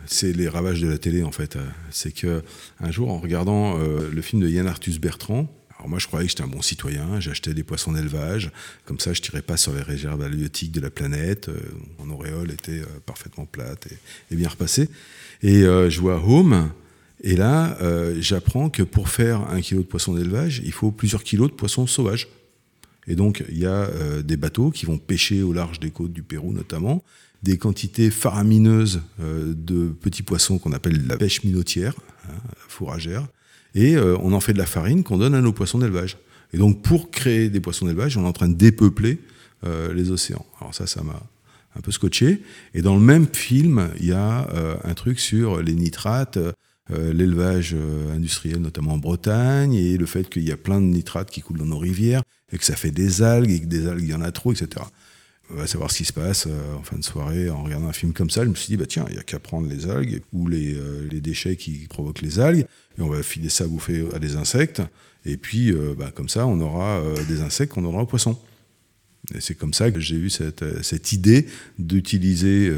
C'est 0.05 0.33
les 0.33 0.49
ravages 0.49 0.81
de 0.81 0.89
la 0.89 0.99
télé 0.99 1.23
en 1.23 1.31
fait. 1.31 1.57
C'est 1.93 2.11
que 2.11 2.43
un 2.81 2.91
jour, 2.91 3.09
en 3.13 3.21
regardant 3.21 3.79
euh, 3.79 4.11
le 4.11 4.21
film 4.21 4.43
de 4.43 4.49
Yann 4.49 4.67
Arthus 4.67 4.99
Bertrand, 4.99 5.47
alors 5.79 5.89
moi 5.89 5.99
je 5.99 6.07
croyais 6.07 6.27
que 6.27 6.31
j'étais 6.31 6.43
un 6.43 6.49
bon 6.49 6.61
citoyen, 6.63 7.21
j'achetais 7.21 7.55
des 7.55 7.63
poissons 7.63 7.93
d'élevage, 7.93 8.51
comme 8.85 8.99
ça 8.99 9.13
je 9.13 9.23
tirais 9.23 9.43
pas 9.43 9.57
sur 9.57 9.73
les 9.73 9.83
réserves 9.83 10.23
halieutiques 10.23 10.73
de 10.73 10.81
la 10.81 10.91
planète, 10.91 11.49
euh, 11.49 11.59
mon 11.99 12.13
auréole 12.13 12.51
était 12.51 12.81
euh, 12.81 12.87
parfaitement 13.07 13.47
plate 13.47 13.89
et, 14.31 14.37
bien 14.37 14.49
repassée. 14.49 14.89
Et 15.43 15.63
je 15.63 16.01
vois 16.01 16.21
Home, 16.25 16.71
et 17.23 17.37
là 17.37 17.79
j'apprends 18.19 18.71
que 18.71 18.83
pour 18.83 19.09
faire 19.09 19.43
un 19.51 19.61
kilo 19.61 19.83
de 19.83 19.87
poissons 19.87 20.15
d'élevage, 20.15 20.61
il 20.65 20.73
faut 20.73 20.91
plusieurs 20.91 21.23
kilos 21.23 21.49
de 21.49 21.55
poissons 21.55 21.87
sauvages. 21.87 22.29
Et 23.07 23.15
donc 23.15 23.45
il 23.49 23.59
y 23.59 23.67
a 23.67 23.89
des 24.23 24.37
bateaux 24.37 24.73
qui 24.73 24.85
vont 24.85 24.99
pêcher 24.99 25.43
au 25.43 25.53
large 25.53 25.79
des 25.79 25.91
côtes 25.91 26.13
du 26.13 26.25
Pérou 26.25 26.53
notamment, 26.53 27.05
des 27.43 27.59
quantités 27.59 28.11
faramineuses 28.11 29.01
euh, 29.21 29.55
de 29.57 29.89
petits 29.89 30.23
poissons 30.23 30.59
qu'on 30.59 30.73
appelle 30.73 31.07
la 31.07 31.17
pêche 31.17 31.45
minotière, 31.45 31.95
hein, 32.29 32.35
fourragère, 32.69 33.27
et 33.75 33.97
euh, 33.97 34.17
on 34.21 34.33
en 34.33 34.41
fait 34.41 34.53
de 34.53 34.59
la 34.59 34.67
farine 34.67 35.03
qu'on 35.03 35.19
donne 35.19 35.35
à 35.35 35.41
nos 35.41 35.53
poissons 35.53 35.79
d'élevage. 35.79 36.19
Et 36.53 36.59
donc 36.59 36.83
pour 36.83 37.11
créer 37.11 37.49
des 37.49 37.61
poissons 37.61 37.87
d'élevage, 37.87 38.17
on 38.17 38.25
est 38.25 38.29
en 38.29 38.33
train 38.33 38.49
de 38.49 38.55
dépeupler 38.55 39.19
euh, 39.67 39.93
les 39.93 40.11
océans. 40.11 40.47
Alors 40.61 40.75
ça, 40.75 40.87
ça 40.87 41.03
m'a 41.03 41.21
un 41.77 41.81
peu 41.81 41.93
scotché. 41.93 42.43
Et 42.75 42.83
dans 42.83 42.95
le 42.95 43.03
même 43.03 43.27
film, 43.33 43.91
il 44.01 44.07
y 44.07 44.13
a 44.13 44.49
un 44.83 44.95
truc 44.95 45.21
sur 45.21 45.63
les 45.63 45.75
nitrates, 45.75 46.39
l'élevage 46.91 47.77
industriel, 48.13 48.59
notamment 48.59 48.95
en 48.95 48.99
Bretagne, 48.99 49.75
et 49.75 49.97
le 49.97 50.07
fait 50.07 50.29
qu'il 50.29 50.43
y 50.43 50.51
a 50.51 50.57
plein 50.57 50.81
de 50.81 50.87
nitrates 50.87 51.31
qui 51.31 51.41
coulent 51.41 51.59
dans 51.59 51.67
nos 51.67 51.79
rivières, 51.79 52.23
et 52.51 52.59
que 52.59 52.65
ça 52.65 52.75
fait 52.75 52.91
des 52.91 53.23
algues, 53.23 53.51
et 53.51 53.61
que 53.61 53.67
des 53.67 53.87
algues, 53.87 54.03
il 54.03 54.11
y 54.11 54.15
en 54.15 54.23
a 54.23 54.33
trop, 54.33 54.51
etc 54.51 54.87
va 55.51 55.67
savoir 55.67 55.91
ce 55.91 55.99
qui 55.99 56.05
se 56.05 56.13
passe 56.13 56.47
euh, 56.47 56.75
en 56.75 56.83
fin 56.83 56.97
de 56.97 57.05
soirée 57.05 57.51
en 57.51 57.63
regardant 57.63 57.89
un 57.89 57.93
film 57.93 58.13
comme 58.13 58.31
ça. 58.31 58.45
Je 58.45 58.51
me 58.51 58.55
suis 58.55 58.69
dit, 58.69 58.77
bah 58.77 58.87
tiens, 58.87 59.05
il 59.09 59.15
n'y 59.15 59.21
a 59.21 59.23
qu'à 59.23 59.39
prendre 59.39 59.69
les 59.69 59.89
algues 59.89 60.23
ou 60.33 60.47
les, 60.47 60.75
euh, 60.75 61.07
les, 61.11 61.21
déchets 61.21 61.57
qui 61.57 61.87
provoquent 61.89 62.23
les 62.23 62.39
algues 62.39 62.67
et 62.99 63.03
on 63.03 63.09
va 63.09 63.23
filer 63.23 63.49
ça 63.49 63.65
à 63.65 63.67
bouffer 63.67 64.07
à 64.15 64.19
des 64.19 64.37
insectes. 64.37 64.83
Et 65.25 65.37
puis, 65.37 65.73
euh, 65.73 65.95
bah, 65.97 66.11
comme 66.15 66.29
ça, 66.29 66.47
on 66.47 66.61
aura 66.61 67.03
des 67.29 67.41
insectes 67.41 67.73
qu'on 67.73 67.83
donnera 67.83 68.03
aux 68.03 68.07
poissons. 68.07 68.39
Et 69.35 69.41
c'est 69.41 69.55
comme 69.55 69.75
ça 69.75 69.91
que 69.91 70.01
j'ai 70.01 70.17
eu 70.17 70.31
cette, 70.31 70.83
cette 70.83 71.13
idée 71.13 71.47
d'utiliser 71.79 72.73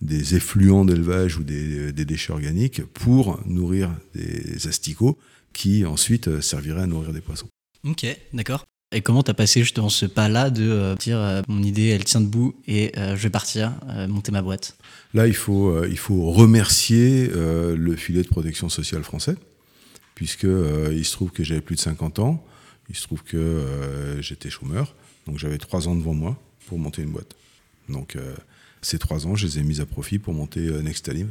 des 0.00 0.34
effluents 0.34 0.84
d'élevage 0.84 1.36
ou 1.36 1.44
des, 1.44 1.92
des, 1.92 2.04
déchets 2.04 2.32
organiques 2.32 2.82
pour 2.86 3.40
nourrir 3.46 3.94
des 4.14 4.66
asticots 4.66 5.16
qui 5.52 5.84
ensuite 5.84 6.40
serviraient 6.40 6.82
à 6.82 6.86
nourrir 6.86 7.12
des 7.12 7.20
poissons. 7.20 7.46
Ok, 7.84 8.04
d'accord. 8.32 8.64
Et 8.92 9.00
comment 9.00 9.22
tu 9.22 9.30
as 9.30 9.34
passé 9.34 9.60
justement 9.60 9.88
ce 9.88 10.06
pas-là 10.06 10.50
de 10.50 10.68
euh, 10.68 10.94
dire 10.96 11.18
euh, 11.18 11.40
mon 11.48 11.62
idée 11.62 11.88
elle 11.88 12.04
tient 12.04 12.20
debout 12.20 12.54
et 12.66 12.92
euh, 12.98 13.16
je 13.16 13.22
vais 13.22 13.30
partir 13.30 13.72
monter 14.08 14.32
ma 14.32 14.42
boîte? 14.42 14.76
Là, 15.14 15.26
il 15.26 15.34
faut, 15.34 15.84
il 15.84 15.98
faut 15.98 16.30
remercier 16.30 17.28
le 17.28 17.96
filet 17.96 18.22
de 18.22 18.28
protection 18.28 18.68
sociale 18.68 19.02
français, 19.02 19.36
puisque 20.14 20.44
il 20.44 21.04
se 21.04 21.12
trouve 21.12 21.30
que 21.30 21.44
j'avais 21.44 21.60
plus 21.60 21.76
de 21.76 21.80
50 21.80 22.18
ans, 22.18 22.44
il 22.88 22.96
se 22.96 23.02
trouve 23.02 23.22
que 23.22 23.62
j'étais 24.20 24.48
chômeur, 24.48 24.94
donc 25.26 25.38
j'avais 25.38 25.58
trois 25.58 25.86
ans 25.86 25.94
devant 25.94 26.14
moi 26.14 26.40
pour 26.66 26.78
monter 26.78 27.02
une 27.02 27.10
boîte. 27.10 27.36
Donc 27.90 28.16
ces 28.80 28.98
trois 28.98 29.26
ans, 29.26 29.36
je 29.36 29.46
les 29.46 29.58
ai 29.58 29.62
mis 29.62 29.80
à 29.80 29.86
profit 29.86 30.18
pour 30.18 30.32
monter 30.32 30.60
Nextalim, 30.82 31.28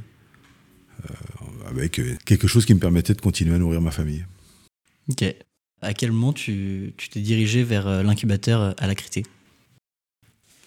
avec 1.68 2.00
quelque 2.26 2.48
chose 2.48 2.66
qui 2.66 2.76
me 2.76 2.80
permettait 2.80 3.16
de 3.16 3.22
continuer 3.22 3.56
à 3.56 3.58
nourrir 3.58 3.82
ma 3.82 3.92
famille. 3.92 4.26
Ok. 5.10 5.24
À 5.84 5.96
quel 5.96 6.12
moment 6.12 6.32
tu 6.32 6.94
t'es 7.12 7.22
dirigé 7.22 7.64
vers 7.64 7.88
euh, 7.88 8.04
l'incubateur 8.04 8.62
euh, 8.62 8.72
à 8.78 8.86
la 8.86 8.94
Critée? 8.94 9.26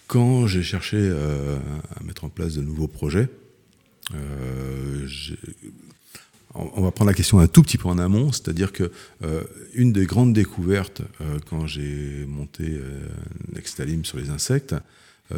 Quand 0.07 0.45
j'ai 0.45 0.61
cherché 0.61 0.97
euh, 0.99 1.57
à 1.95 2.03
mettre 2.03 2.25
en 2.25 2.29
place 2.29 2.55
de 2.55 2.61
nouveaux 2.61 2.89
projets, 2.89 3.29
on 6.53 6.81
va 6.81 6.91
prendre 6.91 7.09
la 7.09 7.15
question 7.15 7.39
un 7.39 7.47
tout 7.47 7.63
petit 7.63 7.79
peu 7.79 7.87
en 7.87 7.97
amont, 7.97 8.31
c'est-à-dire 8.31 8.71
que 8.71 8.91
une 9.73 9.91
des 9.91 10.05
grandes 10.05 10.31
découvertes 10.31 11.01
quand 11.49 11.65
j'ai 11.65 12.23
monté 12.27 12.79
Nextalim 13.51 14.05
sur 14.05 14.19
les 14.19 14.29
insectes, 14.29 14.75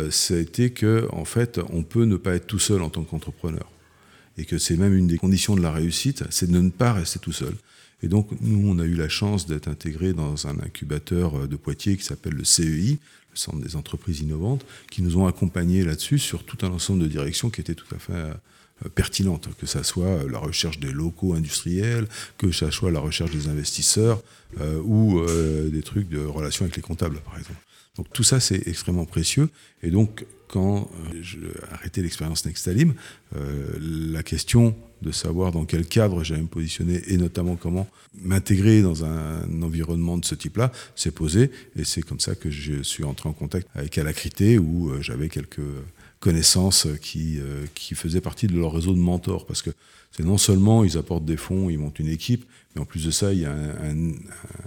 ça 0.09 0.33
a 0.33 0.37
été 0.37 0.71
que 0.71 1.07
en 1.13 1.23
fait, 1.23 1.61
on 1.69 1.83
peut 1.83 2.03
ne 2.03 2.17
pas 2.17 2.35
être 2.35 2.45
tout 2.45 2.59
seul 2.59 2.81
en 2.81 2.89
tant 2.89 3.05
qu'entrepreneur, 3.05 3.71
et 4.37 4.43
que 4.43 4.57
c'est 4.57 4.75
même 4.75 4.93
une 4.93 5.07
des 5.07 5.17
conditions 5.17 5.55
de 5.55 5.61
la 5.61 5.71
réussite, 5.71 6.25
c'est 6.29 6.51
de 6.51 6.59
ne 6.59 6.69
pas 6.69 6.91
rester 6.91 7.19
tout 7.19 7.31
seul. 7.31 7.55
Et 8.03 8.07
donc, 8.07 8.29
nous, 8.41 8.69
on 8.69 8.79
a 8.79 8.83
eu 8.83 8.93
la 8.93 9.09
chance 9.09 9.47
d'être 9.47 9.67
intégrés 9.67 10.13
dans 10.13 10.47
un 10.47 10.59
incubateur 10.59 11.35
euh, 11.35 11.47
de 11.47 11.55
Poitiers 11.55 11.97
qui 11.97 12.03
s'appelle 12.03 12.33
le 12.33 12.43
CEI, 12.43 12.99
le 13.31 13.35
Centre 13.35 13.59
des 13.59 13.75
entreprises 13.75 14.19
innovantes, 14.19 14.65
qui 14.91 15.01
nous 15.01 15.17
ont 15.17 15.25
accompagnés 15.25 15.83
là-dessus 15.83 16.19
sur 16.19 16.43
tout 16.43 16.63
un 16.65 16.69
ensemble 16.69 17.01
de 17.01 17.07
directions 17.07 17.49
qui 17.49 17.61
étaient 17.61 17.75
tout 17.75 17.93
à 17.95 17.97
fait 17.97 18.13
euh, 18.13 18.33
pertinentes, 18.93 19.49
que 19.59 19.65
ça 19.65 19.83
soit 19.83 20.05
euh, 20.05 20.29
la 20.29 20.37
recherche 20.37 20.79
des 20.79 20.91
locaux 20.91 21.33
industriels, 21.33 22.07
que 22.37 22.51
ça 22.51 22.69
soit 22.69 22.91
la 22.91 22.99
recherche 22.99 23.31
des 23.31 23.47
investisseurs 23.47 24.21
ou 24.85 25.19
des 25.69 25.83
trucs 25.83 26.07
de 26.07 26.23
relation 26.23 26.63
avec 26.63 26.77
les 26.77 26.81
comptables, 26.81 27.19
par 27.19 27.37
exemple. 27.37 27.59
Donc 27.97 28.07
tout 28.13 28.23
ça, 28.23 28.39
c'est 28.39 28.65
extrêmement 28.65 29.05
précieux. 29.05 29.49
Et 29.83 29.91
donc, 29.91 30.25
quand 30.47 30.89
j'ai 31.21 31.39
arrêté 31.71 32.01
l'expérience 32.01 32.45
Nextalim, 32.45 32.93
la 33.35 34.23
question 34.23 34.73
de 35.01 35.11
savoir 35.11 35.51
dans 35.51 35.65
quel 35.65 35.85
cadre 35.85 36.23
j'allais 36.23 36.41
me 36.41 36.47
positionner 36.47 37.01
et 37.07 37.17
notamment 37.17 37.55
comment 37.55 37.87
m'intégrer 38.21 38.81
dans 38.81 39.05
un 39.05 39.61
environnement 39.61 40.17
de 40.17 40.25
ce 40.25 40.35
type-là, 40.35 40.71
s'est 40.95 41.11
posé. 41.11 41.51
Et 41.75 41.83
c'est 41.83 42.01
comme 42.01 42.19
ça 42.19 42.35
que 42.35 42.49
je 42.49 42.81
suis 42.83 43.03
entré 43.03 43.29
en 43.29 43.33
contact 43.33 43.67
avec 43.75 43.97
Alacrité 43.97 44.57
où 44.57 44.89
euh, 44.89 45.01
j'avais 45.01 45.29
quelques 45.29 45.61
connaissances 46.19 46.87
qui, 47.01 47.39
euh, 47.39 47.65
qui 47.75 47.95
faisaient 47.95 48.21
partie 48.21 48.47
de 48.47 48.57
leur 48.57 48.73
réseau 48.73 48.93
de 48.93 48.99
mentors. 48.99 49.45
Parce 49.45 49.61
que 49.61 49.69
c'est 50.11 50.23
non 50.23 50.37
seulement 50.37 50.83
ils 50.83 50.97
apportent 50.97 51.25
des 51.25 51.37
fonds, 51.37 51.69
ils 51.69 51.77
montent 51.77 51.99
une 51.99 52.09
équipe, 52.09 52.45
mais 52.75 52.81
en 52.81 52.85
plus 52.85 53.05
de 53.05 53.11
ça, 53.11 53.33
il 53.33 53.39
y 53.39 53.45
a 53.45 53.53
un, 53.53 54.13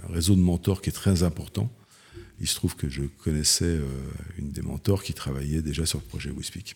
réseau 0.09 0.35
de 0.35 0.41
mentors 0.41 0.81
qui 0.81 0.89
est 0.89 0.93
très 0.93 1.23
important. 1.23 1.71
Il 2.39 2.47
se 2.47 2.55
trouve 2.55 2.75
que 2.75 2.89
je 2.89 3.03
connaissais 3.23 3.65
euh, 3.65 3.85
une 4.37 4.51
des 4.51 4.61
mentors 4.61 5.03
qui 5.03 5.13
travaillait 5.13 5.61
déjà 5.61 5.85
sur 5.85 5.99
le 5.99 6.05
projet 6.05 6.31
WeSpeak. 6.31 6.75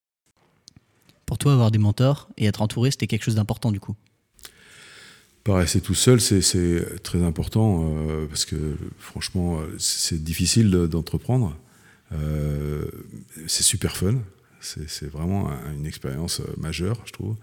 Pour 1.25 1.37
toi, 1.37 1.53
avoir 1.53 1.71
des 1.71 1.79
mentors 1.79 2.29
et 2.37 2.45
être 2.45 2.61
entouré, 2.61 2.91
c'était 2.91 3.07
quelque 3.07 3.23
chose 3.23 3.35
d'important 3.35 3.71
du 3.71 3.79
coup 3.79 3.95
Pareil, 5.43 5.67
tout 5.81 5.93
seul, 5.93 6.19
c'est 6.19 7.03
très 7.03 7.21
important 7.21 7.93
euh, 8.09 8.25
parce 8.25 8.45
que 8.45 8.55
franchement, 8.97 9.59
c'est 9.77 10.23
difficile 10.23 10.71
d'entreprendre. 10.71 11.55
Euh, 12.13 12.85
c'est 13.45 13.61
super 13.61 13.95
fun, 13.95 14.15
C'est 14.59 15.07
vraiment 15.07 15.51
une 15.77 15.85
expérience 15.85 16.41
majeure, 16.57 16.99
je 17.05 17.11
trouve, 17.11 17.35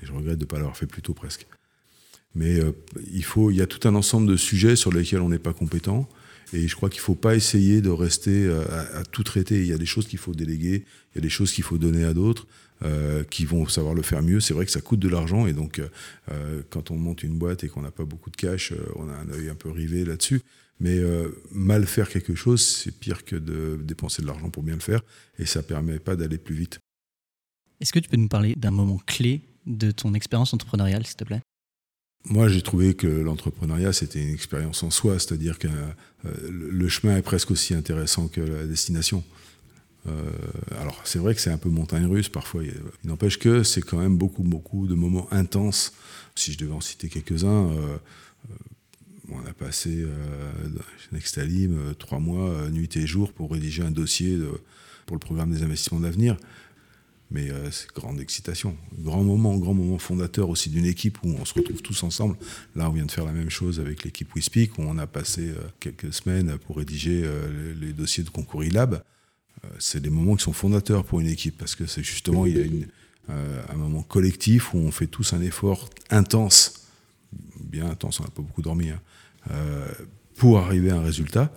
et 0.00 0.06
je 0.06 0.12
regrette 0.12 0.38
de 0.38 0.44
ne 0.44 0.48
pas 0.48 0.56
l'avoir 0.56 0.76
fait 0.76 0.86
plus 0.86 1.02
tôt 1.02 1.12
presque. 1.12 1.46
Mais 2.34 2.60
il, 3.12 3.24
faut, 3.24 3.50
il 3.50 3.58
y 3.58 3.62
a 3.62 3.66
tout 3.66 3.86
un 3.86 3.94
ensemble 3.94 4.26
de 4.26 4.36
sujets 4.36 4.76
sur 4.76 4.90
lesquels 4.90 5.20
on 5.20 5.28
n'est 5.28 5.38
pas 5.38 5.52
compétent. 5.52 6.08
Et 6.52 6.68
je 6.68 6.74
crois 6.74 6.90
qu'il 6.90 7.00
ne 7.00 7.04
faut 7.04 7.14
pas 7.14 7.36
essayer 7.36 7.80
de 7.80 7.90
rester 7.90 8.46
euh, 8.46 8.64
à, 8.94 9.04
tout 9.04 9.22
traiter. 9.22 9.60
Il 9.60 9.66
y 9.66 9.72
a 9.72 9.78
des 9.78 9.86
choses 9.86 10.06
qu'il 10.06 10.18
faut 10.18 10.34
déléguer, 10.34 10.84
il 11.12 11.16
y 11.16 11.18
a 11.18 11.20
des 11.20 11.28
choses 11.28 11.52
qu'il 11.52 11.64
faut 11.64 11.78
donner 11.78 12.04
à 12.04 12.14
d'autres. 12.14 12.46
Euh, 12.82 13.24
qui 13.24 13.44
vont 13.44 13.68
savoir 13.68 13.92
le 13.92 14.00
faire 14.00 14.22
mieux. 14.22 14.40
C'est 14.40 14.54
vrai 14.54 14.64
que 14.64 14.70
ça 14.70 14.80
coûte 14.80 15.00
de 15.00 15.08
l'argent 15.10 15.46
et 15.46 15.52
donc 15.52 15.82
euh, 16.30 16.62
quand 16.70 16.90
on 16.90 16.96
monte 16.96 17.22
une 17.22 17.36
boîte 17.36 17.62
et 17.62 17.68
qu'on 17.68 17.82
n'a 17.82 17.90
pas 17.90 18.06
beaucoup 18.06 18.30
de 18.30 18.36
cash, 18.36 18.72
on 18.96 19.06
a 19.10 19.12
un 19.12 19.28
œil 19.28 19.50
un 19.50 19.54
peu 19.54 19.70
rivé 19.70 20.02
là-dessus. 20.02 20.40
Mais 20.80 20.98
mal 21.52 21.84
faire 21.84 22.08
quelque 22.08 22.34
chose, 22.34 22.64
c'est 22.64 22.98
pire 22.98 23.26
que 23.26 23.36
de 23.36 23.78
dépenser 23.84 24.22
de 24.22 24.26
l'argent 24.26 24.48
pour 24.48 24.62
bien 24.62 24.76
le 24.76 24.80
faire 24.80 25.02
et 25.38 25.44
ça 25.44 25.62
permet 25.62 25.98
pas 25.98 26.16
d'aller 26.16 26.38
plus 26.38 26.54
vite. 26.54 26.78
Est-ce 27.82 27.92
que 27.92 27.98
tu 27.98 28.08
peux 28.08 28.16
nous 28.16 28.28
parler 28.28 28.54
d'un 28.56 28.70
moment 28.70 28.98
clé 29.06 29.42
de 29.66 29.90
ton 29.90 30.14
expérience 30.14 30.54
entrepreneuriale, 30.54 31.04
s'il 31.06 31.16
te 31.16 31.24
plaît? 31.24 31.42
Moi, 32.26 32.48
j'ai 32.48 32.62
trouvé 32.62 32.94
que 32.94 33.06
l'entrepreneuriat, 33.06 33.92
c'était 33.92 34.22
une 34.22 34.34
expérience 34.34 34.82
en 34.82 34.90
soi, 34.90 35.18
c'est-à-dire 35.18 35.58
que 35.58 35.68
euh, 35.68 36.30
le 36.50 36.88
chemin 36.88 37.16
est 37.16 37.22
presque 37.22 37.50
aussi 37.50 37.74
intéressant 37.74 38.28
que 38.28 38.40
la 38.40 38.66
destination. 38.66 39.24
Euh, 40.06 40.12
alors, 40.78 41.00
c'est 41.04 41.18
vrai 41.18 41.34
que 41.34 41.40
c'est 41.40 41.50
un 41.50 41.58
peu 41.58 41.70
montagne 41.70 42.06
russe 42.06 42.28
parfois. 42.28 42.62
Il 42.62 42.74
n'empêche 43.04 43.38
que 43.38 43.62
c'est 43.62 43.80
quand 43.80 43.98
même 43.98 44.18
beaucoup, 44.18 44.42
beaucoup 44.42 44.86
de 44.86 44.94
moments 44.94 45.32
intenses. 45.32 45.94
Si 46.34 46.52
je 46.52 46.58
devais 46.58 46.72
en 46.72 46.80
citer 46.80 47.08
quelques-uns, 47.08 47.70
euh, 47.70 47.96
on 49.30 49.40
a 49.46 49.52
passé 49.52 50.04
chez 50.98 51.08
Nextalim 51.12 51.94
trois 51.98 52.18
mois, 52.18 52.68
nuit 52.70 52.96
et 52.96 53.06
jour, 53.06 53.32
pour 53.32 53.52
rédiger 53.52 53.82
un 53.82 53.92
dossier 53.92 54.36
pour 55.06 55.14
le 55.14 55.20
programme 55.20 55.52
des 55.52 55.62
investissements 55.62 56.00
d'avenir 56.00 56.36
mais 57.30 57.50
euh, 57.50 57.70
c'est 57.70 57.88
grande 57.92 58.20
excitation. 58.20 58.76
Grand 58.98 59.22
moment, 59.22 59.56
grand 59.56 59.74
moment 59.74 59.98
fondateur 59.98 60.48
aussi 60.48 60.68
d'une 60.68 60.86
équipe 60.86 61.18
où 61.22 61.28
on 61.28 61.44
se 61.44 61.54
retrouve 61.54 61.80
tous 61.80 62.02
ensemble. 62.02 62.36
Là, 62.74 62.90
on 62.90 62.92
vient 62.92 63.06
de 63.06 63.10
faire 63.10 63.24
la 63.24 63.32
même 63.32 63.50
chose 63.50 63.78
avec 63.78 64.04
l'équipe 64.04 64.34
WeSpeak, 64.34 64.78
où 64.78 64.82
on 64.82 64.98
a 64.98 65.06
passé 65.06 65.48
euh, 65.48 65.54
quelques 65.78 66.12
semaines 66.12 66.58
pour 66.58 66.78
rédiger 66.78 67.22
euh, 67.24 67.74
les, 67.80 67.92
dossiers 67.92 68.24
de 68.24 68.30
concours 68.30 68.64
iLab. 68.64 69.02
c'est 69.78 70.00
des 70.00 70.10
moments 70.10 70.36
qui 70.36 70.42
sont 70.42 70.52
fondateurs 70.52 71.04
pour 71.04 71.20
une 71.20 71.28
équipe, 71.28 71.56
parce 71.56 71.74
que 71.74 71.86
c'est 71.86 72.02
justement, 72.02 72.46
il 72.46 72.56
y 72.56 72.84
a 73.28 73.72
un 73.72 73.76
moment 73.76 74.02
collectif 74.02 74.74
où 74.74 74.78
on 74.78 74.90
fait 74.90 75.06
tous 75.06 75.32
un 75.34 75.42
effort 75.42 75.90
intense, 76.10 76.88
bien 77.60 77.88
intense, 77.88 78.20
on 78.20 78.24
n'a 78.24 78.30
pas 78.30 78.42
beaucoup 78.42 78.62
dormi, 78.62 78.90
hein, 78.90 79.00
pour 80.36 80.58
arriver 80.58 80.90
à 80.90 80.96
un 80.96 81.02
résultat. 81.02 81.52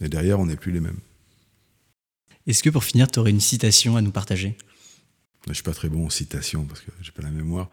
Et 0.00 0.08
derrière, 0.08 0.40
on 0.40 0.46
n'est 0.46 0.56
plus 0.56 0.72
les 0.72 0.80
mêmes. 0.80 0.98
Est-ce 2.46 2.62
que 2.62 2.70
pour 2.70 2.82
finir, 2.82 3.08
tu 3.08 3.20
aurais 3.20 3.30
une 3.30 3.40
citation 3.40 3.96
à 3.96 4.02
nous 4.02 4.10
partager? 4.10 4.56
Je 5.44 5.50
ne 5.50 5.54
suis 5.54 5.62
pas 5.62 5.72
très 5.72 5.88
bon 5.88 6.06
en 6.06 6.10
citation 6.10 6.64
parce 6.64 6.80
que 6.80 6.90
j'ai 7.00 7.12
pas 7.12 7.22
la 7.22 7.30
mémoire. 7.30 7.68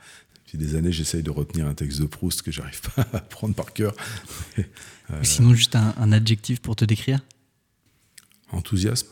Depuis 0.45 0.57
des 0.57 0.75
années, 0.75 0.91
j'essaye 0.91 1.21
de 1.21 1.29
retenir 1.29 1.67
un 1.67 1.75
texte 1.75 2.01
de 2.01 2.07
Proust 2.07 2.41
que 2.41 2.51
j'arrive 2.51 2.81
pas 2.81 3.07
à 3.13 3.19
prendre 3.19 3.53
par 3.53 3.73
cœur. 3.73 3.93
Euh, 5.11 5.23
sinon, 5.23 5.53
juste 5.53 5.75
un, 5.75 6.11
adjectif 6.11 6.59
pour 6.59 6.75
te 6.75 6.85
décrire 6.85 7.19
Enthousiasme. 8.51 9.07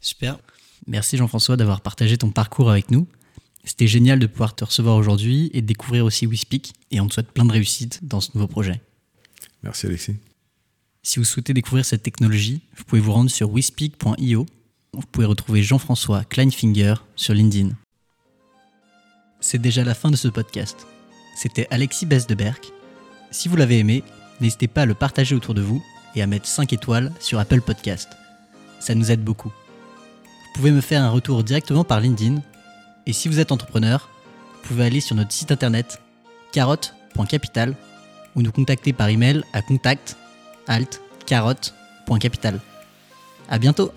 Super. 0.00 0.38
Merci 0.86 1.16
Jean-François 1.16 1.56
d'avoir 1.56 1.80
partagé 1.80 2.18
ton 2.18 2.30
parcours 2.30 2.70
avec 2.70 2.90
nous. 2.90 3.08
C'était 3.64 3.86
génial 3.86 4.18
de 4.18 4.26
pouvoir 4.26 4.54
te 4.54 4.64
recevoir 4.64 4.96
aujourd'hui 4.96 5.50
et 5.54 5.62
de 5.62 5.66
découvrir 5.66 6.04
aussi 6.04 6.26
WeSpeak. 6.26 6.72
Et 6.90 7.00
on 7.00 7.08
te 7.08 7.14
souhaite 7.14 7.32
plein 7.32 7.46
de 7.46 7.52
réussite 7.52 8.00
dans 8.02 8.20
ce 8.20 8.30
nouveau 8.34 8.46
projet. 8.46 8.80
Merci 9.62 9.86
Alexis. 9.86 10.16
Si 11.02 11.18
vous 11.18 11.24
souhaitez 11.24 11.54
découvrir 11.54 11.84
cette 11.86 12.02
technologie, 12.02 12.60
vous 12.76 12.84
pouvez 12.84 13.00
vous 13.00 13.12
rendre 13.12 13.30
sur 13.30 13.50
wespeak.io. 13.50 14.46
Vous 14.92 15.06
pouvez 15.10 15.26
retrouver 15.26 15.62
Jean-François 15.62 16.24
Kleinfinger 16.24 16.94
sur 17.16 17.32
LinkedIn 17.32 17.70
c'est 19.46 19.58
déjà 19.58 19.84
la 19.84 19.94
fin 19.94 20.10
de 20.10 20.16
ce 20.16 20.26
podcast. 20.26 20.86
C'était 21.36 21.68
Alexis 21.70 22.04
Besdeberg. 22.04 22.58
Si 23.30 23.48
vous 23.48 23.54
l'avez 23.54 23.78
aimé, 23.78 24.02
n'hésitez 24.40 24.66
pas 24.66 24.82
à 24.82 24.86
le 24.86 24.94
partager 24.94 25.36
autour 25.36 25.54
de 25.54 25.62
vous 25.62 25.82
et 26.16 26.22
à 26.22 26.26
mettre 26.26 26.46
5 26.46 26.72
étoiles 26.72 27.12
sur 27.20 27.38
Apple 27.38 27.60
Podcast. 27.60 28.08
Ça 28.80 28.96
nous 28.96 29.12
aide 29.12 29.22
beaucoup. 29.22 29.50
Vous 29.50 30.52
pouvez 30.54 30.72
me 30.72 30.80
faire 30.80 31.02
un 31.02 31.10
retour 31.10 31.44
directement 31.44 31.84
par 31.84 32.00
LinkedIn. 32.00 32.42
Et 33.06 33.12
si 33.12 33.28
vous 33.28 33.38
êtes 33.38 33.52
entrepreneur, 33.52 34.08
vous 34.62 34.68
pouvez 34.68 34.84
aller 34.84 35.00
sur 35.00 35.14
notre 35.14 35.32
site 35.32 35.52
internet 35.52 36.00
carotte.capital 36.50 37.76
ou 38.34 38.42
nous 38.42 38.52
contacter 38.52 38.92
par 38.92 39.08
email 39.08 39.44
à 39.52 39.62
contact 39.62 40.16
carotte.capital. 41.26 42.60
À 43.48 43.58
bientôt! 43.58 43.92